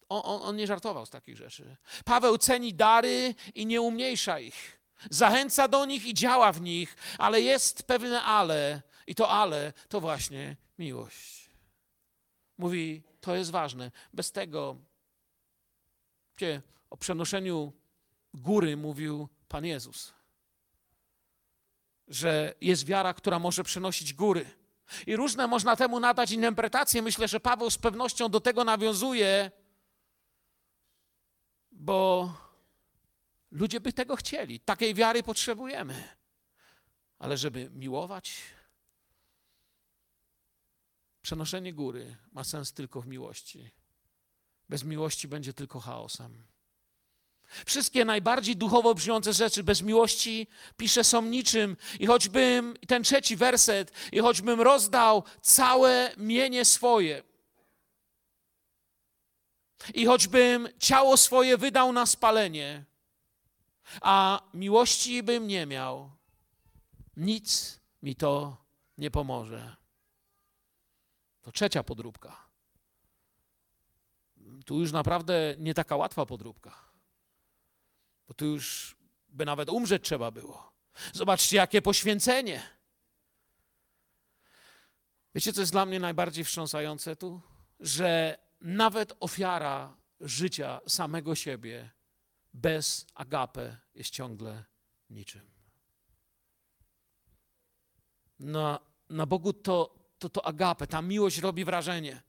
On, 0.09 0.21
on, 0.23 0.41
on 0.41 0.55
nie 0.55 0.67
żartował 0.67 1.05
z 1.05 1.09
takich 1.09 1.37
rzeczy. 1.37 1.75
Paweł 2.05 2.37
ceni 2.37 2.73
dary 2.73 3.35
i 3.55 3.65
nie 3.65 3.81
umniejsza 3.81 4.39
ich. 4.39 4.81
Zachęca 5.09 5.67
do 5.67 5.85
nich 5.85 6.05
i 6.05 6.13
działa 6.13 6.51
w 6.51 6.61
nich, 6.61 6.95
ale 7.17 7.41
jest 7.41 7.83
pewne 7.83 8.21
ale. 8.21 8.81
I 9.07 9.15
to 9.15 9.29
ale 9.29 9.73
to 9.89 10.01
właśnie 10.01 10.55
miłość. 10.79 11.49
Mówi, 12.57 13.03
to 13.21 13.35
jest 13.35 13.51
ważne. 13.51 13.91
Bez 14.13 14.31
tego, 14.31 14.75
gdzie 16.35 16.61
o 16.89 16.97
przenoszeniu 16.97 17.73
góry 18.33 18.77
mówił 18.77 19.29
Pan 19.47 19.65
Jezus, 19.65 20.13
że 22.07 22.53
jest 22.61 22.85
wiara, 22.85 23.13
która 23.13 23.39
może 23.39 23.63
przenosić 23.63 24.13
góry. 24.13 24.45
I 25.07 25.15
różne 25.15 25.47
można 25.47 25.75
temu 25.75 25.99
nadać 25.99 26.31
interpretacje. 26.31 27.01
Myślę, 27.01 27.27
że 27.27 27.39
Paweł 27.39 27.69
z 27.69 27.77
pewnością 27.77 28.29
do 28.29 28.39
tego 28.39 28.63
nawiązuje, 28.63 29.51
bo 31.71 32.33
ludzie 33.51 33.79
by 33.79 33.93
tego 33.93 34.15
chcieli. 34.15 34.59
Takiej 34.59 34.93
wiary 34.93 35.23
potrzebujemy. 35.23 36.03
Ale 37.19 37.37
żeby 37.37 37.69
miłować, 37.73 38.41
przenoszenie 41.21 41.73
góry 41.73 42.17
ma 42.31 42.43
sens 42.43 42.73
tylko 42.73 43.01
w 43.01 43.07
miłości. 43.07 43.71
Bez 44.69 44.83
miłości 44.83 45.27
będzie 45.27 45.53
tylko 45.53 45.79
chaosem. 45.79 46.43
Wszystkie 47.65 48.05
najbardziej 48.05 48.55
duchowo 48.55 48.95
brzmiące 48.95 49.33
rzeczy 49.33 49.63
bez 49.63 49.81
miłości, 49.81 50.47
pisze, 50.77 51.03
są 51.03 51.21
niczym. 51.21 51.77
I 51.99 52.05
choćbym, 52.05 52.73
ten 52.87 53.03
trzeci 53.03 53.35
werset, 53.35 53.91
i 54.11 54.19
choćbym 54.19 54.61
rozdał 54.61 55.23
całe 55.41 56.11
mienie 56.17 56.65
swoje, 56.65 57.23
i 59.93 60.05
choćbym 60.05 60.67
ciało 60.79 61.17
swoje 61.17 61.57
wydał 61.57 61.91
na 61.91 62.05
spalenie, 62.05 62.85
a 64.01 64.41
miłości 64.53 65.23
bym 65.23 65.47
nie 65.47 65.65
miał, 65.65 66.11
nic 67.17 67.79
mi 68.01 68.15
to 68.15 68.57
nie 68.97 69.11
pomoże. 69.11 69.75
To 71.41 71.51
trzecia 71.51 71.83
podróbka. 71.83 72.45
Tu 74.65 74.79
już 74.79 74.91
naprawdę 74.91 75.55
nie 75.59 75.73
taka 75.73 75.95
łatwa 75.95 76.25
podróbka, 76.25 76.84
bo 78.27 78.33
tu 78.33 78.45
już 78.45 78.95
by 79.27 79.45
nawet 79.45 79.69
umrzeć 79.69 80.03
trzeba 80.03 80.31
było. 80.31 80.73
Zobaczcie, 81.13 81.57
jakie 81.57 81.81
poświęcenie. 81.81 82.63
Wiecie, 85.35 85.53
co 85.53 85.61
jest 85.61 85.71
dla 85.71 85.85
mnie 85.85 85.99
najbardziej 85.99 86.43
wstrząsające 86.43 87.15
tu? 87.15 87.41
Że 87.79 88.37
nawet 88.61 89.13
ofiara 89.19 89.97
życia 90.19 90.79
samego 90.87 91.35
siebie 91.35 91.89
bez 92.53 93.07
agape 93.13 93.77
jest 93.95 94.09
ciągle 94.09 94.63
niczym. 95.09 95.51
Na, 98.39 98.79
na 99.09 99.25
Bogu 99.25 99.53
to, 99.53 99.95
to, 100.19 100.29
to 100.29 100.45
agape, 100.45 100.87
ta 100.87 101.01
miłość 101.01 101.37
robi 101.37 101.65
wrażenie. 101.65 102.23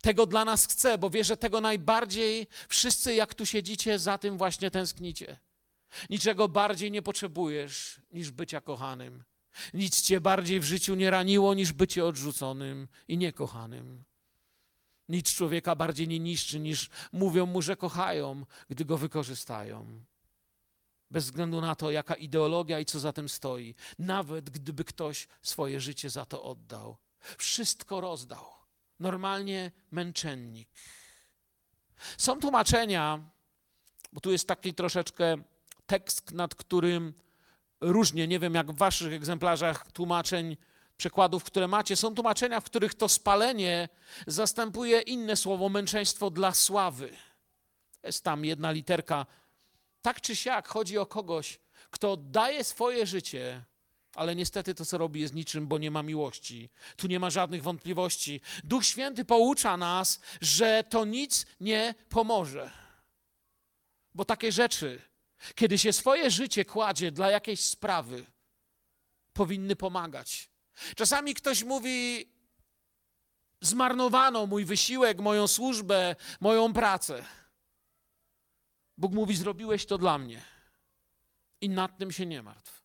Tego 0.00 0.26
dla 0.26 0.44
nas 0.44 0.66
chce, 0.66 0.98
bo 0.98 1.10
wie, 1.10 1.24
że 1.24 1.36
tego 1.36 1.60
najbardziej 1.60 2.46
wszyscy, 2.68 3.14
jak 3.14 3.34
tu 3.34 3.46
siedzicie, 3.46 3.98
za 3.98 4.18
tym 4.18 4.38
właśnie 4.38 4.70
tęsknicie. 4.70 5.38
Niczego 6.10 6.48
bardziej 6.48 6.90
nie 6.90 7.02
potrzebujesz 7.02 8.00
niż 8.12 8.30
bycia 8.30 8.60
kochanym. 8.60 9.24
Nic 9.74 10.02
cię 10.02 10.20
bardziej 10.20 10.60
w 10.60 10.64
życiu 10.64 10.94
nie 10.94 11.10
raniło 11.10 11.54
niż 11.54 11.72
bycie 11.72 12.04
odrzuconym 12.04 12.88
i 13.08 13.18
niekochanym. 13.18 14.04
Nic 15.08 15.34
człowieka 15.34 15.76
bardziej 15.76 16.08
nie 16.08 16.20
niszczy, 16.20 16.60
niż 16.60 16.90
mówią 17.12 17.46
mu, 17.46 17.62
że 17.62 17.76
kochają, 17.76 18.46
gdy 18.68 18.84
go 18.84 18.98
wykorzystają. 18.98 20.04
Bez 21.10 21.24
względu 21.24 21.60
na 21.60 21.74
to, 21.74 21.90
jaka 21.90 22.14
ideologia 22.14 22.80
i 22.80 22.84
co 22.84 23.00
za 23.00 23.12
tym 23.12 23.28
stoi. 23.28 23.74
Nawet 23.98 24.50
gdyby 24.50 24.84
ktoś 24.84 25.28
swoje 25.42 25.80
życie 25.80 26.10
za 26.10 26.26
to 26.26 26.42
oddał. 26.42 26.96
Wszystko 27.38 28.00
rozdał. 28.00 28.61
Normalnie 29.00 29.70
męczennik. 29.90 30.68
Są 32.18 32.40
tłumaczenia, 32.40 33.20
bo 34.12 34.20
tu 34.20 34.32
jest 34.32 34.48
taki 34.48 34.74
troszeczkę 34.74 35.36
tekst, 35.86 36.32
nad 36.32 36.54
którym 36.54 37.14
różnie, 37.80 38.28
nie 38.28 38.38
wiem 38.38 38.54
jak 38.54 38.72
w 38.72 38.76
waszych 38.76 39.12
egzemplarzach 39.12 39.92
tłumaczeń 39.92 40.56
przekładów, 40.96 41.44
które 41.44 41.68
macie, 41.68 41.96
są 41.96 42.14
tłumaczenia, 42.14 42.60
w 42.60 42.64
których 42.64 42.94
to 42.94 43.08
spalenie 43.08 43.88
zastępuje 44.26 45.00
inne 45.00 45.36
słowo 45.36 45.68
męczeństwo 45.68 46.30
dla 46.30 46.52
sławy. 46.52 47.16
Jest 48.02 48.24
tam 48.24 48.44
jedna 48.44 48.70
literka. 48.70 49.26
Tak 50.02 50.20
czy 50.20 50.36
siak 50.36 50.68
chodzi 50.68 50.98
o 50.98 51.06
kogoś, 51.06 51.58
kto 51.90 52.16
daje 52.16 52.64
swoje 52.64 53.06
życie, 53.06 53.64
ale 54.14 54.36
niestety 54.36 54.74
to, 54.74 54.84
co 54.84 54.98
robi, 54.98 55.20
jest 55.20 55.34
niczym, 55.34 55.66
bo 55.66 55.78
nie 55.78 55.90
ma 55.90 56.02
miłości. 56.02 56.70
Tu 56.96 57.06
nie 57.06 57.20
ma 57.20 57.30
żadnych 57.30 57.62
wątpliwości. 57.62 58.40
Duch 58.64 58.86
Święty 58.86 59.24
poucza 59.24 59.76
nas, 59.76 60.20
że 60.40 60.84
to 60.84 61.04
nic 61.04 61.46
nie 61.60 61.94
pomoże. 62.08 62.70
Bo 64.14 64.24
takie 64.24 64.52
rzeczy, 64.52 65.02
kiedy 65.54 65.78
się 65.78 65.92
swoje 65.92 66.30
życie 66.30 66.64
kładzie 66.64 67.12
dla 67.12 67.30
jakiejś 67.30 67.60
sprawy, 67.60 68.26
powinny 69.32 69.76
pomagać. 69.76 70.50
Czasami 70.96 71.34
ktoś 71.34 71.62
mówi: 71.62 72.26
Zmarnowano 73.60 74.46
mój 74.46 74.64
wysiłek, 74.64 75.20
moją 75.20 75.48
służbę, 75.48 76.16
moją 76.40 76.72
pracę. 76.72 77.24
Bóg 78.98 79.12
mówi: 79.12 79.36
Zrobiłeś 79.36 79.86
to 79.86 79.98
dla 79.98 80.18
mnie. 80.18 80.42
I 81.60 81.68
nad 81.68 81.98
tym 81.98 82.12
się 82.12 82.26
nie 82.26 82.42
martw. 82.42 82.81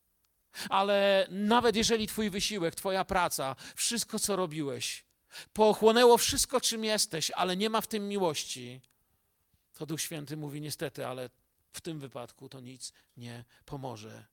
Ale 0.69 1.27
nawet 1.31 1.75
jeżeli 1.75 2.07
Twój 2.07 2.29
wysiłek, 2.29 2.75
Twoja 2.75 3.05
praca, 3.05 3.55
wszystko 3.75 4.19
co 4.19 4.35
robiłeś, 4.35 5.05
pochłonęło 5.53 6.17
wszystko, 6.17 6.61
czym 6.61 6.83
jesteś, 6.83 7.31
ale 7.31 7.57
nie 7.57 7.69
ma 7.69 7.81
w 7.81 7.87
tym 7.87 8.07
miłości, 8.07 8.81
to 9.73 9.85
Duch 9.85 10.01
Święty 10.01 10.37
mówi: 10.37 10.61
Niestety, 10.61 11.07
ale 11.07 11.29
w 11.73 11.81
tym 11.81 11.99
wypadku 11.99 12.49
to 12.49 12.59
nic 12.59 12.93
nie 13.17 13.45
pomoże. 13.65 14.25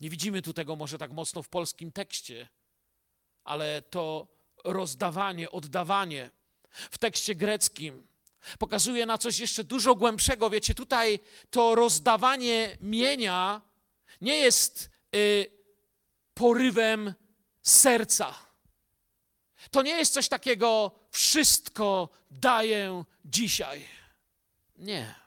Nie 0.00 0.10
widzimy 0.10 0.42
tu 0.42 0.52
tego 0.52 0.76
może 0.76 0.98
tak 0.98 1.12
mocno 1.12 1.42
w 1.42 1.48
polskim 1.48 1.92
tekście, 1.92 2.48
ale 3.44 3.82
to 3.82 4.28
rozdawanie, 4.64 5.50
oddawanie 5.50 6.30
w 6.70 6.98
tekście 6.98 7.34
greckim 7.34 8.06
pokazuje 8.58 9.06
na 9.06 9.18
coś 9.18 9.38
jeszcze 9.38 9.64
dużo 9.64 9.94
głębszego. 9.94 10.50
Wiecie, 10.50 10.74
tutaj 10.74 11.20
to 11.50 11.74
rozdawanie 11.74 12.76
mienia 12.80 13.60
nie 14.20 14.36
jest 14.36 14.90
y, 15.16 15.46
porywem 16.34 17.14
serca. 17.62 18.34
To 19.70 19.82
nie 19.82 19.92
jest 19.92 20.12
coś 20.12 20.28
takiego, 20.28 20.92
wszystko 21.10 22.08
daję 22.30 23.04
dzisiaj. 23.24 23.84
Nie. 24.76 25.19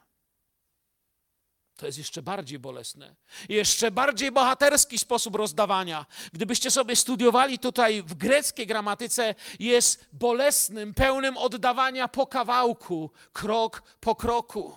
To 1.76 1.86
jest 1.86 1.98
jeszcze 1.98 2.22
bardziej 2.22 2.58
bolesne. 2.58 3.14
Jeszcze 3.48 3.90
bardziej 3.90 4.32
bohaterski 4.32 4.98
sposób 4.98 5.34
rozdawania. 5.34 6.06
Gdybyście 6.32 6.70
sobie 6.70 6.96
studiowali 6.96 7.58
tutaj 7.58 8.02
w 8.02 8.14
greckiej 8.14 8.66
gramatyce, 8.66 9.34
jest 9.58 10.06
bolesnym, 10.12 10.94
pełnym 10.94 11.36
oddawania 11.36 12.08
po 12.08 12.26
kawałku, 12.26 13.10
krok 13.32 13.82
po 14.00 14.16
kroku. 14.16 14.76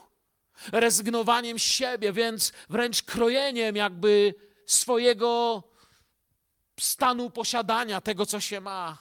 Rezygnowaniem 0.72 1.60
siebie, 1.60 2.14
więc 2.14 2.54
wręcz 2.70 3.04
krojeniem 3.04 3.76
jakby 3.76 4.36
swojego 4.66 5.64
stanu 6.80 7.30
posiadania 7.30 8.02
tego, 8.02 8.26
co 8.26 8.40
się 8.40 8.62
ma, 8.62 8.98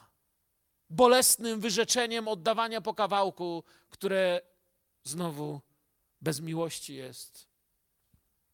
bolesnym 0.91 1.61
wyrzeczeniem 1.61 2.29
oddawania 2.29 2.81
po 2.81 2.95
kawałku, 2.95 3.65
które 3.91 4.41
znowu 5.05 5.61
bez 6.21 6.41
miłości 6.41 6.95
jest. 6.95 7.56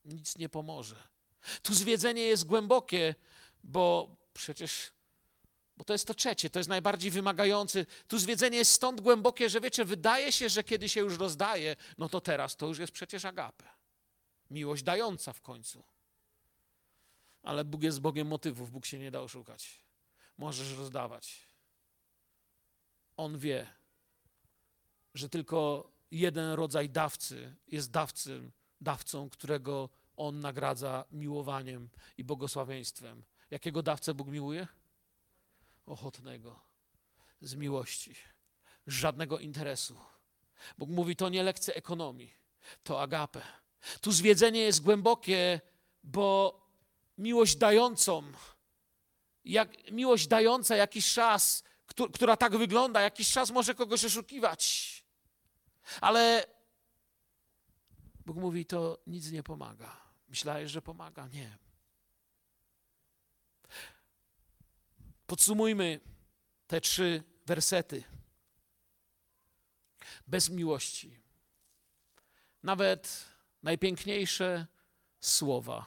Nic 0.05 0.38
nie 0.38 0.49
pomoże. 0.49 0.97
Tu 1.62 1.75
zwiedzenie 1.75 2.23
jest 2.23 2.45
głębokie, 2.45 3.15
bo 3.65 4.17
przecież 4.35 4.93
bo 5.77 5.85
to 5.85 5.93
jest 5.93 6.07
to 6.07 6.15
trzecie, 6.15 6.51
to 6.51 6.59
jest 6.59 6.69
najbardziej 6.69 7.11
wymagający. 7.11 7.87
Tu 8.09 8.19
zwiedzenie 8.19 8.59
jest 8.59 8.73
stąd 8.73 9.01
głębokie, 9.01 9.51
że 9.51 9.61
wiecie, 9.61 9.85
wydaje 9.85 10.33
się, 10.33 10.49
że 10.49 10.65
kiedy 10.65 10.88
się 10.88 11.01
już 11.01 11.19
rozdaje, 11.19 11.77
no 11.99 12.09
to 12.09 12.21
teraz 12.21 12.57
to 12.57 12.67
już 12.67 12.79
jest 12.79 12.93
przecież 12.93 13.25
agape. 13.25 13.65
Miłość 14.51 14.83
dająca 14.83 15.33
w 15.33 15.41
końcu. 15.41 15.85
Ale 17.43 17.65
Bóg 17.65 17.83
jest 17.83 18.01
Bogiem 18.01 18.29
motywów, 18.29 18.71
Bóg 18.71 18.87
się 18.87 18.99
nie 18.99 19.11
da 19.11 19.21
oszukać. 19.21 19.85
Możesz 20.38 20.73
rozdawać. 20.73 21.49
On 23.17 23.38
wie, 23.38 23.67
że 25.15 25.29
tylko 25.29 25.91
jeden 26.11 26.53
rodzaj 26.53 26.91
dawcy 26.91 27.57
jest 27.67 27.91
dawcą, 27.91 28.51
dawcą, 28.83 29.31
którego 29.31 29.88
on 30.16 30.40
nagradza 30.40 31.05
miłowaniem 31.12 31.88
i 32.18 32.25
błogosławieństwem. 32.25 33.25
Jakiego 33.51 33.83
dawcę 33.83 34.14
Bóg 34.14 34.29
miłuje? 34.29 34.66
Ochotnego, 35.87 36.61
z 37.40 37.55
miłości, 37.55 38.14
z 38.87 38.92
żadnego 38.95 39.38
interesu. 39.38 39.97
Bóg 40.79 40.90
mówi, 40.90 41.16
to 41.16 41.29
nie 41.29 41.42
lekcje 41.42 41.75
ekonomii, 41.75 42.35
to 42.83 43.01
agape. 43.03 43.42
Tu 44.01 44.12
zwiedzenie 44.12 44.61
jest 44.61 44.83
głębokie, 44.83 45.61
bo 46.05 46.61
miłość 47.18 47.57
dającą, 47.57 48.33
jak, 49.45 49.90
miłość 49.90 50.27
dająca 50.27 50.77
jakiś 50.77 51.12
czas, 51.12 51.62
która 52.14 52.37
tak 52.37 52.57
wygląda, 52.57 53.01
jakiś 53.01 53.33
czas 53.33 53.51
może 53.51 53.75
kogoś 53.75 54.05
oszukiwać. 54.05 55.05
Ale 56.01 56.47
Bóg 58.27 58.37
mówi, 58.37 58.67
to 58.67 58.99
nic 59.07 59.31
nie 59.31 59.43
pomaga. 59.43 59.97
Myślałeś, 60.29 60.71
że 60.71 60.83
pomaga? 60.83 61.29
Nie. 61.29 61.59
Podsumujmy 65.27 66.01
te 66.67 66.81
trzy 66.81 67.23
wersety. 67.47 68.05
Bez 70.27 70.51
miłości. 70.51 71.21
Nawet 72.63 73.25
najpiękniejsze 73.63 74.67
słowa 75.21 75.87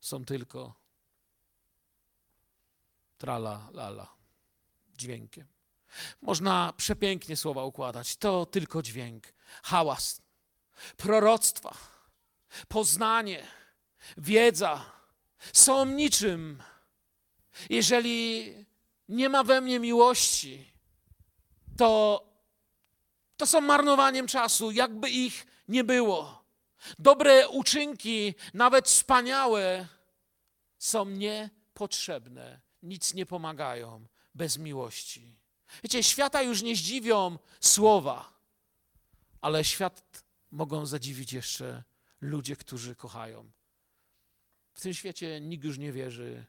są 0.00 0.24
tylko 0.24 0.74
trala, 3.18 3.68
lala, 3.72 4.14
dźwiękiem. 4.96 5.46
Można 6.20 6.72
przepięknie 6.76 7.36
słowa 7.36 7.64
układać. 7.64 8.16
To 8.16 8.46
tylko 8.46 8.82
dźwięk, 8.82 9.32
hałas, 9.62 10.21
proroctwa, 10.96 11.76
poznanie, 12.68 13.46
wiedza 14.16 14.84
są 15.52 15.86
niczym. 15.86 16.62
Jeżeli 17.70 18.52
nie 19.08 19.28
ma 19.28 19.44
we 19.44 19.60
mnie 19.60 19.80
miłości, 19.80 20.72
to, 21.76 22.22
to 23.36 23.46
są 23.46 23.60
marnowaniem 23.60 24.26
czasu, 24.26 24.70
jakby 24.70 25.10
ich 25.10 25.46
nie 25.68 25.84
było. 25.84 26.42
Dobre 26.98 27.48
uczynki, 27.48 28.34
nawet 28.54 28.88
wspaniałe, 28.88 29.86
są 30.78 31.04
niepotrzebne, 31.04 32.60
nic 32.82 33.14
nie 33.14 33.26
pomagają 33.26 34.06
bez 34.34 34.58
miłości. 34.58 35.36
Wiecie, 35.82 36.02
świata 36.02 36.42
już 36.42 36.62
nie 36.62 36.76
zdziwią 36.76 37.38
słowa, 37.60 38.32
ale 39.40 39.64
świat 39.64 40.21
mogą 40.52 40.86
zadziwić 40.86 41.32
jeszcze 41.32 41.84
ludzie, 42.20 42.56
którzy 42.56 42.96
kochają. 42.96 43.50
W 44.72 44.80
tym 44.80 44.94
świecie 44.94 45.40
nikt 45.40 45.64
już 45.64 45.78
nie 45.78 45.92
wierzy 45.92 46.46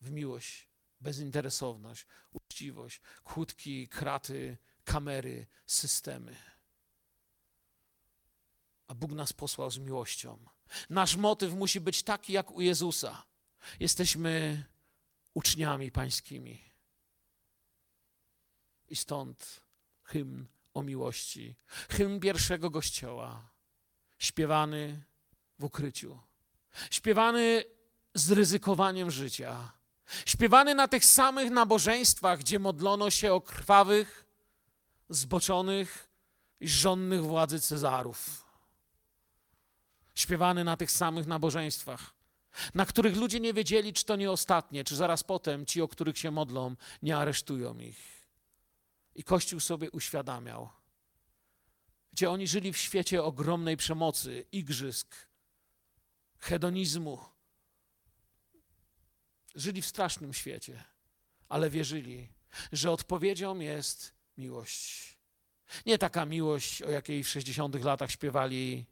w 0.00 0.10
miłość, 0.10 0.68
bezinteresowność, 1.00 2.06
uczciwość, 2.32 3.00
kłódki, 3.24 3.88
kraty, 3.88 4.58
kamery, 4.84 5.46
systemy. 5.66 6.36
A 8.86 8.94
Bóg 8.94 9.12
nas 9.12 9.32
posłał 9.32 9.70
z 9.70 9.78
miłością. 9.78 10.38
Nasz 10.90 11.16
motyw 11.16 11.54
musi 11.54 11.80
być 11.80 12.02
taki 12.02 12.32
jak 12.32 12.50
u 12.50 12.60
Jezusa. 12.60 13.26
Jesteśmy 13.80 14.64
uczniami 15.34 15.92
pańskimi. 15.92 16.72
I 18.88 18.96
stąd 18.96 19.60
hymn 20.02 20.46
o 20.74 20.82
miłości, 20.82 21.54
hymn 21.88 22.20
pierwszego 22.20 22.70
kościoła, 22.70 23.42
śpiewany 24.18 25.02
w 25.58 25.64
ukryciu, 25.64 26.18
śpiewany 26.90 27.64
z 28.14 28.32
ryzykowaniem 28.32 29.10
życia, 29.10 29.72
śpiewany 30.26 30.74
na 30.74 30.88
tych 30.88 31.04
samych 31.04 31.50
nabożeństwach, 31.50 32.38
gdzie 32.38 32.58
modlono 32.58 33.10
się 33.10 33.32
o 33.32 33.40
krwawych, 33.40 34.24
zboczonych 35.08 36.08
i 36.60 36.68
żonnych 36.68 37.22
władzy 37.22 37.60
Cezarów. 37.60 38.44
Śpiewany 40.14 40.64
na 40.64 40.76
tych 40.76 40.90
samych 40.90 41.26
nabożeństwach, 41.26 42.14
na 42.74 42.86
których 42.86 43.16
ludzie 43.16 43.40
nie 43.40 43.54
wiedzieli, 43.54 43.92
czy 43.92 44.04
to 44.04 44.16
nie 44.16 44.30
ostatnie, 44.30 44.84
czy 44.84 44.96
zaraz 44.96 45.22
potem 45.22 45.66
ci, 45.66 45.82
o 45.82 45.88
których 45.88 46.18
się 46.18 46.30
modlą, 46.30 46.76
nie 47.02 47.16
aresztują 47.16 47.78
ich. 47.78 48.21
I 49.14 49.24
Kościół 49.24 49.60
sobie 49.60 49.90
uświadamiał, 49.90 50.70
gdzie 52.12 52.30
oni 52.30 52.46
żyli 52.46 52.72
w 52.72 52.78
świecie 52.78 53.22
ogromnej 53.22 53.76
przemocy, 53.76 54.44
igrzysk, 54.52 55.16
hedonizmu. 56.38 57.18
Żyli 59.54 59.82
w 59.82 59.86
strasznym 59.86 60.34
świecie, 60.34 60.84
ale 61.48 61.70
wierzyli, 61.70 62.28
że 62.72 62.90
odpowiedzią 62.90 63.58
jest 63.58 64.14
miłość. 64.38 65.16
Nie 65.86 65.98
taka 65.98 66.26
miłość, 66.26 66.82
o 66.82 66.90
jakiej 66.90 67.24
w 67.24 67.28
60 67.28 67.84
latach 67.84 68.10
śpiewali 68.10 68.86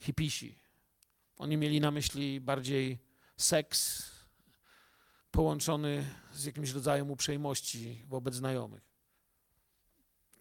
hipisi. 0.00 0.58
Oni 1.36 1.56
mieli 1.56 1.80
na 1.80 1.90
myśli 1.90 2.40
bardziej 2.40 2.98
seks 3.36 4.10
połączony 5.30 6.14
z 6.32 6.44
jakimś 6.44 6.70
rodzajem 6.70 7.10
uprzejmości 7.10 8.04
wobec 8.08 8.34
znajomych. 8.34 8.91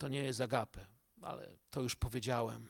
To 0.01 0.07
nie 0.07 0.23
jest 0.23 0.41
agape, 0.41 0.85
ale 1.21 1.57
to 1.69 1.81
już 1.81 1.95
powiedziałem. 1.95 2.67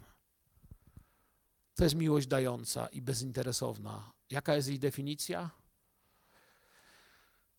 To 1.75 1.83
jest 1.83 1.95
miłość 1.95 2.27
dająca 2.27 2.87
i 2.87 3.01
bezinteresowna. 3.01 4.11
Jaka 4.29 4.55
jest 4.55 4.67
jej 4.67 4.79
definicja? 4.79 5.49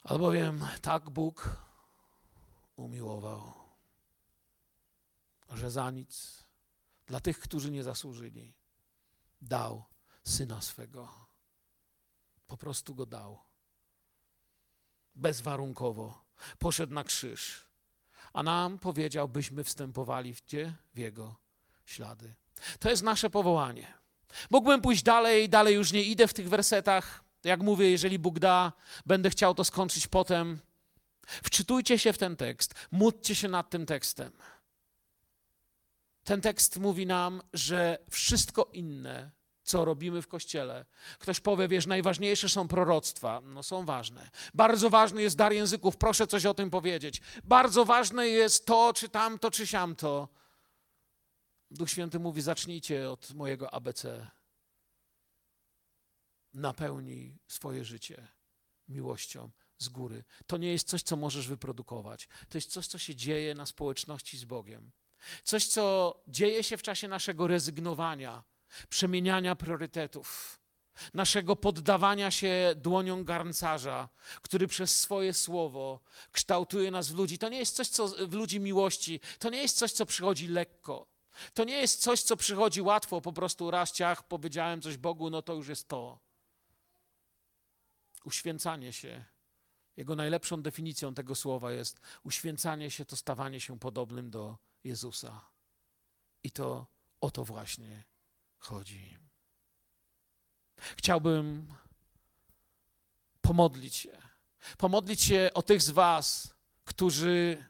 Albowiem 0.02 0.66
tak 0.82 1.10
Bóg 1.10 1.56
umiłował, 2.76 3.52
że 5.48 5.70
za 5.70 5.90
nic 5.90 6.44
dla 7.06 7.20
tych, 7.20 7.38
którzy 7.38 7.70
nie 7.70 7.82
zasłużyli, 7.82 8.54
dał 9.40 9.84
syna 10.24 10.60
swego. 10.60 11.28
Po 12.46 12.56
prostu 12.56 12.94
go 12.94 13.06
dał. 13.06 13.38
Bezwarunkowo. 15.14 16.24
Poszedł 16.58 16.94
na 16.94 17.04
krzyż 17.04 17.71
a 18.32 18.42
nam 18.42 18.78
powiedział, 18.78 19.28
byśmy 19.28 19.64
wstępowali 19.64 20.34
w, 20.34 20.42
gdzie? 20.42 20.72
w 20.94 20.98
Jego 20.98 21.34
ślady. 21.84 22.34
To 22.78 22.90
jest 22.90 23.02
nasze 23.02 23.30
powołanie. 23.30 23.94
Mógłbym 24.50 24.80
pójść 24.80 25.02
dalej, 25.02 25.48
dalej 25.48 25.74
już 25.74 25.92
nie 25.92 26.02
idę 26.02 26.28
w 26.28 26.34
tych 26.34 26.48
wersetach. 26.48 27.24
Jak 27.44 27.60
mówię, 27.60 27.90
jeżeli 27.90 28.18
Bóg 28.18 28.38
da, 28.38 28.72
będę 29.06 29.30
chciał 29.30 29.54
to 29.54 29.64
skończyć 29.64 30.06
potem. 30.06 30.58
Wczytujcie 31.26 31.98
się 31.98 32.12
w 32.12 32.18
ten 32.18 32.36
tekst, 32.36 32.74
módlcie 32.90 33.34
się 33.34 33.48
nad 33.48 33.70
tym 33.70 33.86
tekstem. 33.86 34.32
Ten 36.24 36.40
tekst 36.40 36.78
mówi 36.78 37.06
nam, 37.06 37.42
że 37.52 37.98
wszystko 38.10 38.68
inne 38.72 39.30
co 39.72 39.84
robimy 39.84 40.22
w 40.22 40.28
kościele. 40.28 40.84
Ktoś 41.18 41.40
powie, 41.40 41.68
wiesz, 41.68 41.86
najważniejsze 41.86 42.48
są 42.48 42.68
proroctwa. 42.68 43.40
No 43.40 43.62
są 43.62 43.84
ważne. 43.84 44.30
Bardzo 44.54 44.90
ważny 44.90 45.22
jest 45.22 45.36
dar 45.36 45.52
języków, 45.52 45.96
proszę 45.96 46.26
coś 46.26 46.46
o 46.46 46.54
tym 46.54 46.70
powiedzieć. 46.70 47.20
Bardzo 47.44 47.84
ważne 47.84 48.28
jest 48.28 48.66
to, 48.66 48.92
czy 48.92 49.08
tamto, 49.08 49.50
czy 49.50 49.66
siamto. 49.66 50.28
Duch 51.70 51.90
Święty 51.90 52.18
mówi, 52.18 52.42
zacznijcie 52.42 53.10
od 53.10 53.34
mojego 53.34 53.74
ABC. 53.74 54.30
Napełnij 56.54 57.38
swoje 57.46 57.84
życie 57.84 58.28
miłością 58.88 59.50
z 59.78 59.88
góry. 59.88 60.24
To 60.46 60.56
nie 60.56 60.72
jest 60.72 60.88
coś, 60.88 61.02
co 61.02 61.16
możesz 61.16 61.48
wyprodukować. 61.48 62.28
To 62.48 62.58
jest 62.58 62.70
coś, 62.70 62.86
co 62.86 62.98
się 62.98 63.14
dzieje 63.14 63.54
na 63.54 63.66
społeczności 63.66 64.38
z 64.38 64.44
Bogiem. 64.44 64.92
Coś, 65.44 65.66
co 65.66 66.14
dzieje 66.28 66.64
się 66.64 66.76
w 66.76 66.82
czasie 66.82 67.08
naszego 67.08 67.46
rezygnowania 67.46 68.51
przemieniania 68.88 69.56
priorytetów. 69.56 70.58
naszego 71.14 71.56
poddawania 71.56 72.30
się 72.30 72.74
dłoniom 72.76 73.24
garncarza, 73.24 74.08
który 74.42 74.66
przez 74.66 75.00
swoje 75.00 75.34
słowo 75.34 76.00
kształtuje 76.32 76.90
nas 76.90 77.10
w 77.10 77.14
ludzi. 77.14 77.38
To 77.38 77.48
nie 77.48 77.58
jest 77.58 77.76
coś, 77.76 77.88
co 77.88 78.08
w 78.08 78.32
ludzi 78.32 78.60
miłości, 78.60 79.20
to 79.38 79.50
nie 79.50 79.62
jest 79.62 79.78
coś, 79.78 79.92
co 79.92 80.06
przychodzi 80.06 80.48
lekko. 80.48 81.06
To 81.54 81.64
nie 81.64 81.76
jest 81.76 82.02
coś, 82.02 82.22
co 82.22 82.36
przychodzi 82.36 82.82
łatwo, 82.82 83.20
po 83.20 83.32
prostu 83.32 83.70
raz 83.70 83.92
ciach, 83.92 84.28
powiedziałem 84.28 84.82
coś 84.82 84.96
Bogu, 84.96 85.30
no 85.30 85.42
to 85.42 85.54
już 85.54 85.68
jest 85.68 85.88
to. 85.88 86.18
Uświęcanie 88.24 88.92
się. 88.92 89.24
Jego 89.96 90.16
najlepszą 90.16 90.62
definicją 90.62 91.14
tego 91.14 91.34
słowa 91.34 91.72
jest 91.72 92.00
uświęcanie 92.24 92.90
się 92.90 93.04
to 93.04 93.16
stawanie 93.16 93.60
się 93.60 93.78
podobnym 93.78 94.30
do 94.30 94.56
Jezusa. 94.84 95.40
I 96.42 96.50
to 96.50 96.86
o 97.20 97.30
to 97.30 97.44
właśnie 97.44 98.04
chodzi. 98.62 99.18
Chciałbym 100.96 101.74
pomodlić 103.40 103.96
się. 103.96 104.22
Pomodlić 104.78 105.22
się 105.22 105.50
o 105.54 105.62
tych 105.62 105.82
z 105.82 105.90
Was, 105.90 106.54
którzy 106.84 107.64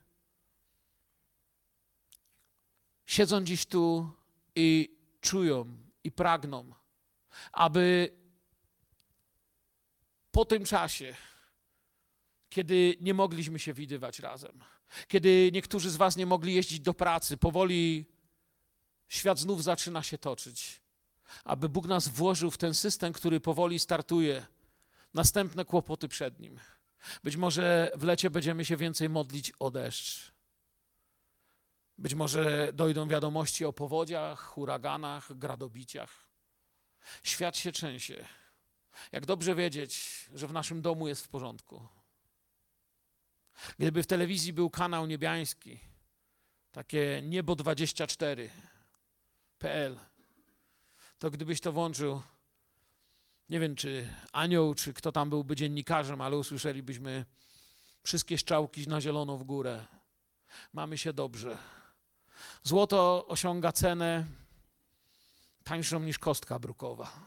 siedzą 3.07 3.45
dziś 3.45 3.67
tu 3.67 4.13
i 4.57 4.97
czują 5.21 5.77
i 6.05 6.13
pragną, 6.13 6.75
aby 7.53 8.17
po 10.31 10.45
tym 10.45 10.65
czasie, 10.65 11.17
kiedy 12.49 12.97
nie 13.01 13.15
mogliśmy 13.15 13.59
się 13.59 13.73
widywać 13.73 14.19
razem, 14.19 14.65
kiedy 15.09 15.51
niektórzy 15.53 15.91
z 15.91 15.97
Was 15.97 16.17
nie 16.17 16.27
mogli 16.27 16.55
jeździć 16.55 16.81
do 16.81 16.95
pracy, 16.95 17.37
powoli 17.37 18.07
świat 19.09 19.39
znów 19.39 19.63
zaczyna 19.63 20.03
się 20.03 20.19
toczyć, 20.19 20.82
aby 21.45 21.69
Bóg 21.69 21.87
nas 21.87 22.09
włożył 22.09 22.51
w 22.51 22.59
ten 22.59 22.75
system, 22.75 23.13
który 23.13 23.41
powoli 23.41 23.79
startuje. 23.79 24.47
Następne 25.15 25.65
kłopoty 25.65 26.09
przed 26.09 26.41
nim. 26.41 26.59
Być 27.25 27.37
może 27.37 27.91
w 27.97 28.05
lecie 28.05 28.31
będziemy 28.31 28.65
się 28.65 28.77
więcej 28.77 29.09
modlić 29.09 29.53
o 29.59 29.71
deszcz. 29.71 30.33
Być 31.99 32.15
może 32.15 32.73
dojdą 32.73 33.09
wiadomości 33.09 33.65
o 33.65 33.73
powodziach, 33.73 34.41
huraganach, 34.41 35.39
gradobiciach. 35.39 36.29
Świat 37.23 37.57
się 37.57 37.73
trzęsie. 37.73 38.25
Jak 39.13 39.27
dobrze 39.27 39.55
wiedzieć, 39.55 40.25
że 40.35 40.47
w 40.47 40.53
naszym 40.53 40.83
domu 40.83 41.09
jest 41.09 41.25
w 41.25 41.29
porządku. 41.29 41.89
Gdyby 43.79 44.03
w 44.03 44.07
telewizji 44.07 44.53
był 44.53 44.71
kanał 44.71 45.07
niebiański, 45.07 45.81
takie 46.73 47.23
niebo 47.25 47.55
24.pl, 47.55 49.99
to 51.23 51.31
gdybyś 51.31 51.61
to 51.61 51.73
włączył, 51.73 52.23
nie 53.49 53.61
wiem 53.61 53.77
czy 53.77 54.15
anioł, 54.33 54.75
czy 54.75 54.95
kto 54.95 55.13
tam 55.13 55.31
byłby 55.31 55.57
dziennikarzem, 55.57 56.21
ale 56.21 56.37
usłyszelibyśmy 56.37 57.25
wszystkie 58.03 58.39
szczałki 58.39 58.89
na 58.89 59.01
zielono 59.01 59.37
w 59.39 59.45
górę. 59.45 59.87
Mamy 60.73 60.99
się 60.99 61.13
dobrze. 61.13 61.59
Złoto 62.63 63.27
osiąga 63.27 63.73
cenę 63.73 64.27
tańszą 65.65 66.01
niż 66.01 66.19
kostka 66.19 66.59
brukowa. 66.59 67.21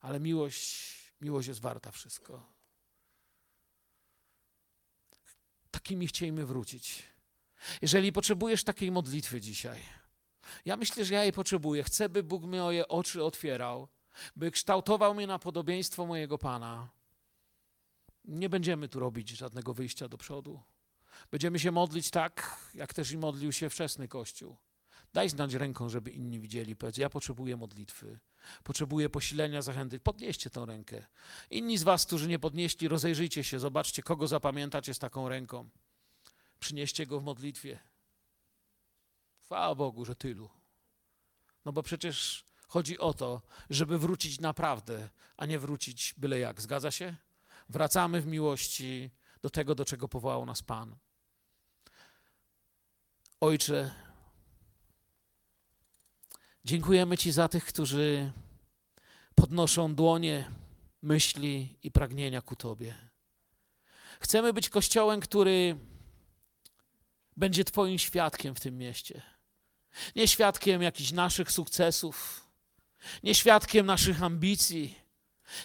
Ale 0.00 0.20
miłość, 0.20 0.96
miłość 1.20 1.48
jest 1.48 1.60
warta 1.60 1.90
wszystko. 1.90 2.46
Takimi 5.70 6.06
chcielibyśmy 6.06 6.46
wrócić. 6.46 7.02
Jeżeli 7.82 8.12
potrzebujesz 8.12 8.64
takiej 8.64 8.90
modlitwy 8.90 9.40
dzisiaj, 9.40 9.82
ja 10.64 10.76
myślę, 10.76 11.04
że 11.04 11.14
ja 11.14 11.22
jej 11.22 11.32
potrzebuję. 11.32 11.82
Chcę, 11.82 12.08
by 12.08 12.22
Bóg 12.22 12.44
moje 12.44 12.88
oczy 12.88 13.24
otwierał, 13.24 13.88
by 14.36 14.50
kształtował 14.50 15.14
mnie 15.14 15.26
na 15.26 15.38
podobieństwo 15.38 16.06
mojego 16.06 16.38
Pana. 16.38 16.88
Nie 18.24 18.48
będziemy 18.48 18.88
tu 18.88 19.00
robić 19.00 19.28
żadnego 19.28 19.74
wyjścia 19.74 20.08
do 20.08 20.18
przodu. 20.18 20.60
Będziemy 21.30 21.58
się 21.58 21.72
modlić 21.72 22.10
tak, 22.10 22.56
jak 22.74 22.94
też 22.94 23.10
i 23.10 23.18
modlił 23.18 23.52
się 23.52 23.70
wczesny 23.70 24.08
Kościół. 24.08 24.56
Daj 25.12 25.28
znać 25.28 25.54
ręką, 25.54 25.88
żeby 25.88 26.10
inni 26.10 26.40
widzieli. 26.40 26.76
Powiedz, 26.76 26.96
ja 26.96 27.10
potrzebuję 27.10 27.56
modlitwy. 27.56 28.18
Potrzebuję 28.64 29.08
posilenia, 29.08 29.62
zachęty. 29.62 30.00
Podnieście 30.00 30.50
tę 30.50 30.66
rękę. 30.66 31.06
Inni 31.50 31.78
z 31.78 31.82
was, 31.82 32.06
którzy 32.06 32.28
nie 32.28 32.38
podnieśli, 32.38 32.88
rozejrzyjcie 32.88 33.44
się, 33.44 33.58
zobaczcie, 33.58 34.02
kogo 34.02 34.26
zapamiętacie 34.26 34.94
z 34.94 34.98
taką 34.98 35.28
ręką. 35.28 35.68
Przynieście 36.60 37.06
go 37.06 37.20
w 37.20 37.24
modlitwie. 37.24 37.78
Chwała 39.52 39.74
Bogu, 39.74 40.04
że 40.04 40.14
tylu. 40.14 40.50
No 41.64 41.72
bo 41.72 41.82
przecież 41.82 42.44
chodzi 42.68 42.98
o 42.98 43.14
to, 43.14 43.42
żeby 43.70 43.98
wrócić 43.98 44.40
naprawdę, 44.40 45.08
a 45.36 45.46
nie 45.46 45.58
wrócić 45.58 46.14
byle 46.16 46.38
jak. 46.38 46.60
Zgadza 46.60 46.90
się? 46.90 47.16
Wracamy 47.68 48.20
w 48.20 48.26
miłości 48.26 49.10
do 49.42 49.50
tego, 49.50 49.74
do 49.74 49.84
czego 49.84 50.08
powołał 50.08 50.46
nas 50.46 50.62
Pan. 50.62 50.96
Ojcze, 53.40 53.94
dziękujemy 56.64 57.18
Ci 57.18 57.32
za 57.32 57.48
tych, 57.48 57.64
którzy 57.64 58.32
podnoszą 59.34 59.94
dłonie 59.94 60.50
myśli 61.02 61.78
i 61.82 61.90
pragnienia 61.90 62.42
ku 62.42 62.56
Tobie. 62.56 62.94
Chcemy 64.20 64.52
być 64.52 64.68
kościołem, 64.68 65.20
który 65.20 65.78
będzie 67.36 67.64
Twoim 67.64 67.98
świadkiem 67.98 68.54
w 68.54 68.60
tym 68.60 68.78
mieście. 68.78 69.31
Nie 70.16 70.28
świadkiem 70.28 70.82
jakichś 70.82 71.12
naszych 71.12 71.52
sukcesów, 71.52 72.46
nie 73.22 73.34
świadkiem 73.34 73.86
naszych 73.86 74.22
ambicji, 74.22 75.02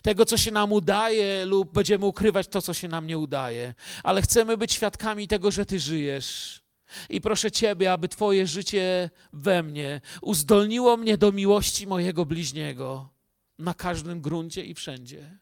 tego, 0.01 0.25
co 0.25 0.37
się 0.37 0.51
nam 0.51 0.71
udaje, 0.71 1.45
lub 1.45 1.73
będziemy 1.73 2.05
ukrywać 2.05 2.47
to, 2.47 2.61
co 2.61 2.73
się 2.73 2.87
nam 2.87 3.07
nie 3.07 3.17
udaje, 3.17 3.73
ale 4.03 4.21
chcemy 4.21 4.57
być 4.57 4.73
świadkami 4.73 5.27
tego, 5.27 5.51
że 5.51 5.65
Ty 5.65 5.79
żyjesz. 5.79 6.61
I 7.09 7.21
proszę 7.21 7.51
Ciebie, 7.51 7.91
aby 7.91 8.07
Twoje 8.07 8.47
życie 8.47 9.09
we 9.33 9.63
mnie 9.63 10.01
uzdolniło 10.21 10.97
mnie 10.97 11.17
do 11.17 11.31
miłości 11.31 11.87
mojego 11.87 12.25
bliźniego 12.25 13.09
na 13.59 13.73
każdym 13.73 14.21
gruncie 14.21 14.65
i 14.65 14.73
wszędzie. 14.73 15.39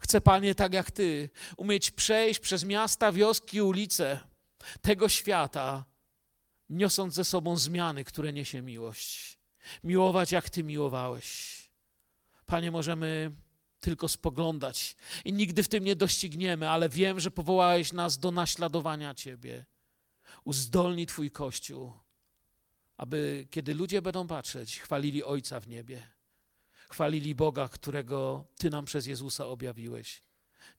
Chcę, 0.00 0.20
Panie, 0.20 0.54
tak 0.54 0.74
jak 0.74 0.90
Ty, 0.90 1.30
umieć 1.56 1.90
przejść 1.90 2.40
przez 2.40 2.64
miasta, 2.64 3.12
wioski, 3.12 3.62
ulice 3.62 4.20
tego 4.80 5.08
świata, 5.08 5.84
niosąc 6.70 7.14
ze 7.14 7.24
sobą 7.24 7.56
zmiany, 7.56 8.04
które 8.04 8.32
niesie 8.32 8.62
miłość. 8.62 9.38
Miłować, 9.84 10.32
jak 10.32 10.50
Ty 10.50 10.64
miłowałeś. 10.64 11.60
Panie, 12.46 12.70
możemy 12.70 13.32
tylko 13.80 14.08
spoglądać 14.08 14.96
i 15.24 15.32
nigdy 15.32 15.62
w 15.62 15.68
tym 15.68 15.84
nie 15.84 15.96
dościgniemy, 15.96 16.70
ale 16.70 16.88
wiem, 16.88 17.20
że 17.20 17.30
powołałeś 17.30 17.92
nas 17.92 18.18
do 18.18 18.30
naśladowania 18.30 19.14
Ciebie. 19.14 19.64
Uzdolnij 20.44 21.06
Twój 21.06 21.30
Kościół, 21.30 21.92
aby 22.96 23.46
kiedy 23.50 23.74
ludzie 23.74 24.02
będą 24.02 24.26
patrzeć, 24.26 24.80
chwalili 24.80 25.24
Ojca 25.24 25.60
w 25.60 25.68
niebie, 25.68 26.06
chwalili 26.88 27.34
Boga, 27.34 27.68
którego 27.68 28.44
Ty 28.58 28.70
nam 28.70 28.84
przez 28.84 29.06
Jezusa 29.06 29.46
objawiłeś. 29.46 30.22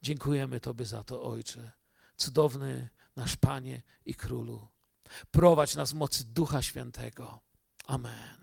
Dziękujemy 0.02 0.60
Tobie 0.60 0.84
za 0.84 1.04
to, 1.04 1.22
Ojcze. 1.22 1.72
Cudowny 2.16 2.88
nasz 3.16 3.36
Panie 3.36 3.82
i 4.06 4.14
Królu. 4.14 4.71
Prowadź 5.30 5.74
nas 5.74 5.92
w 5.92 5.94
mocy 5.94 6.24
Ducha 6.24 6.62
Świętego. 6.62 7.40
Amen. 7.86 8.41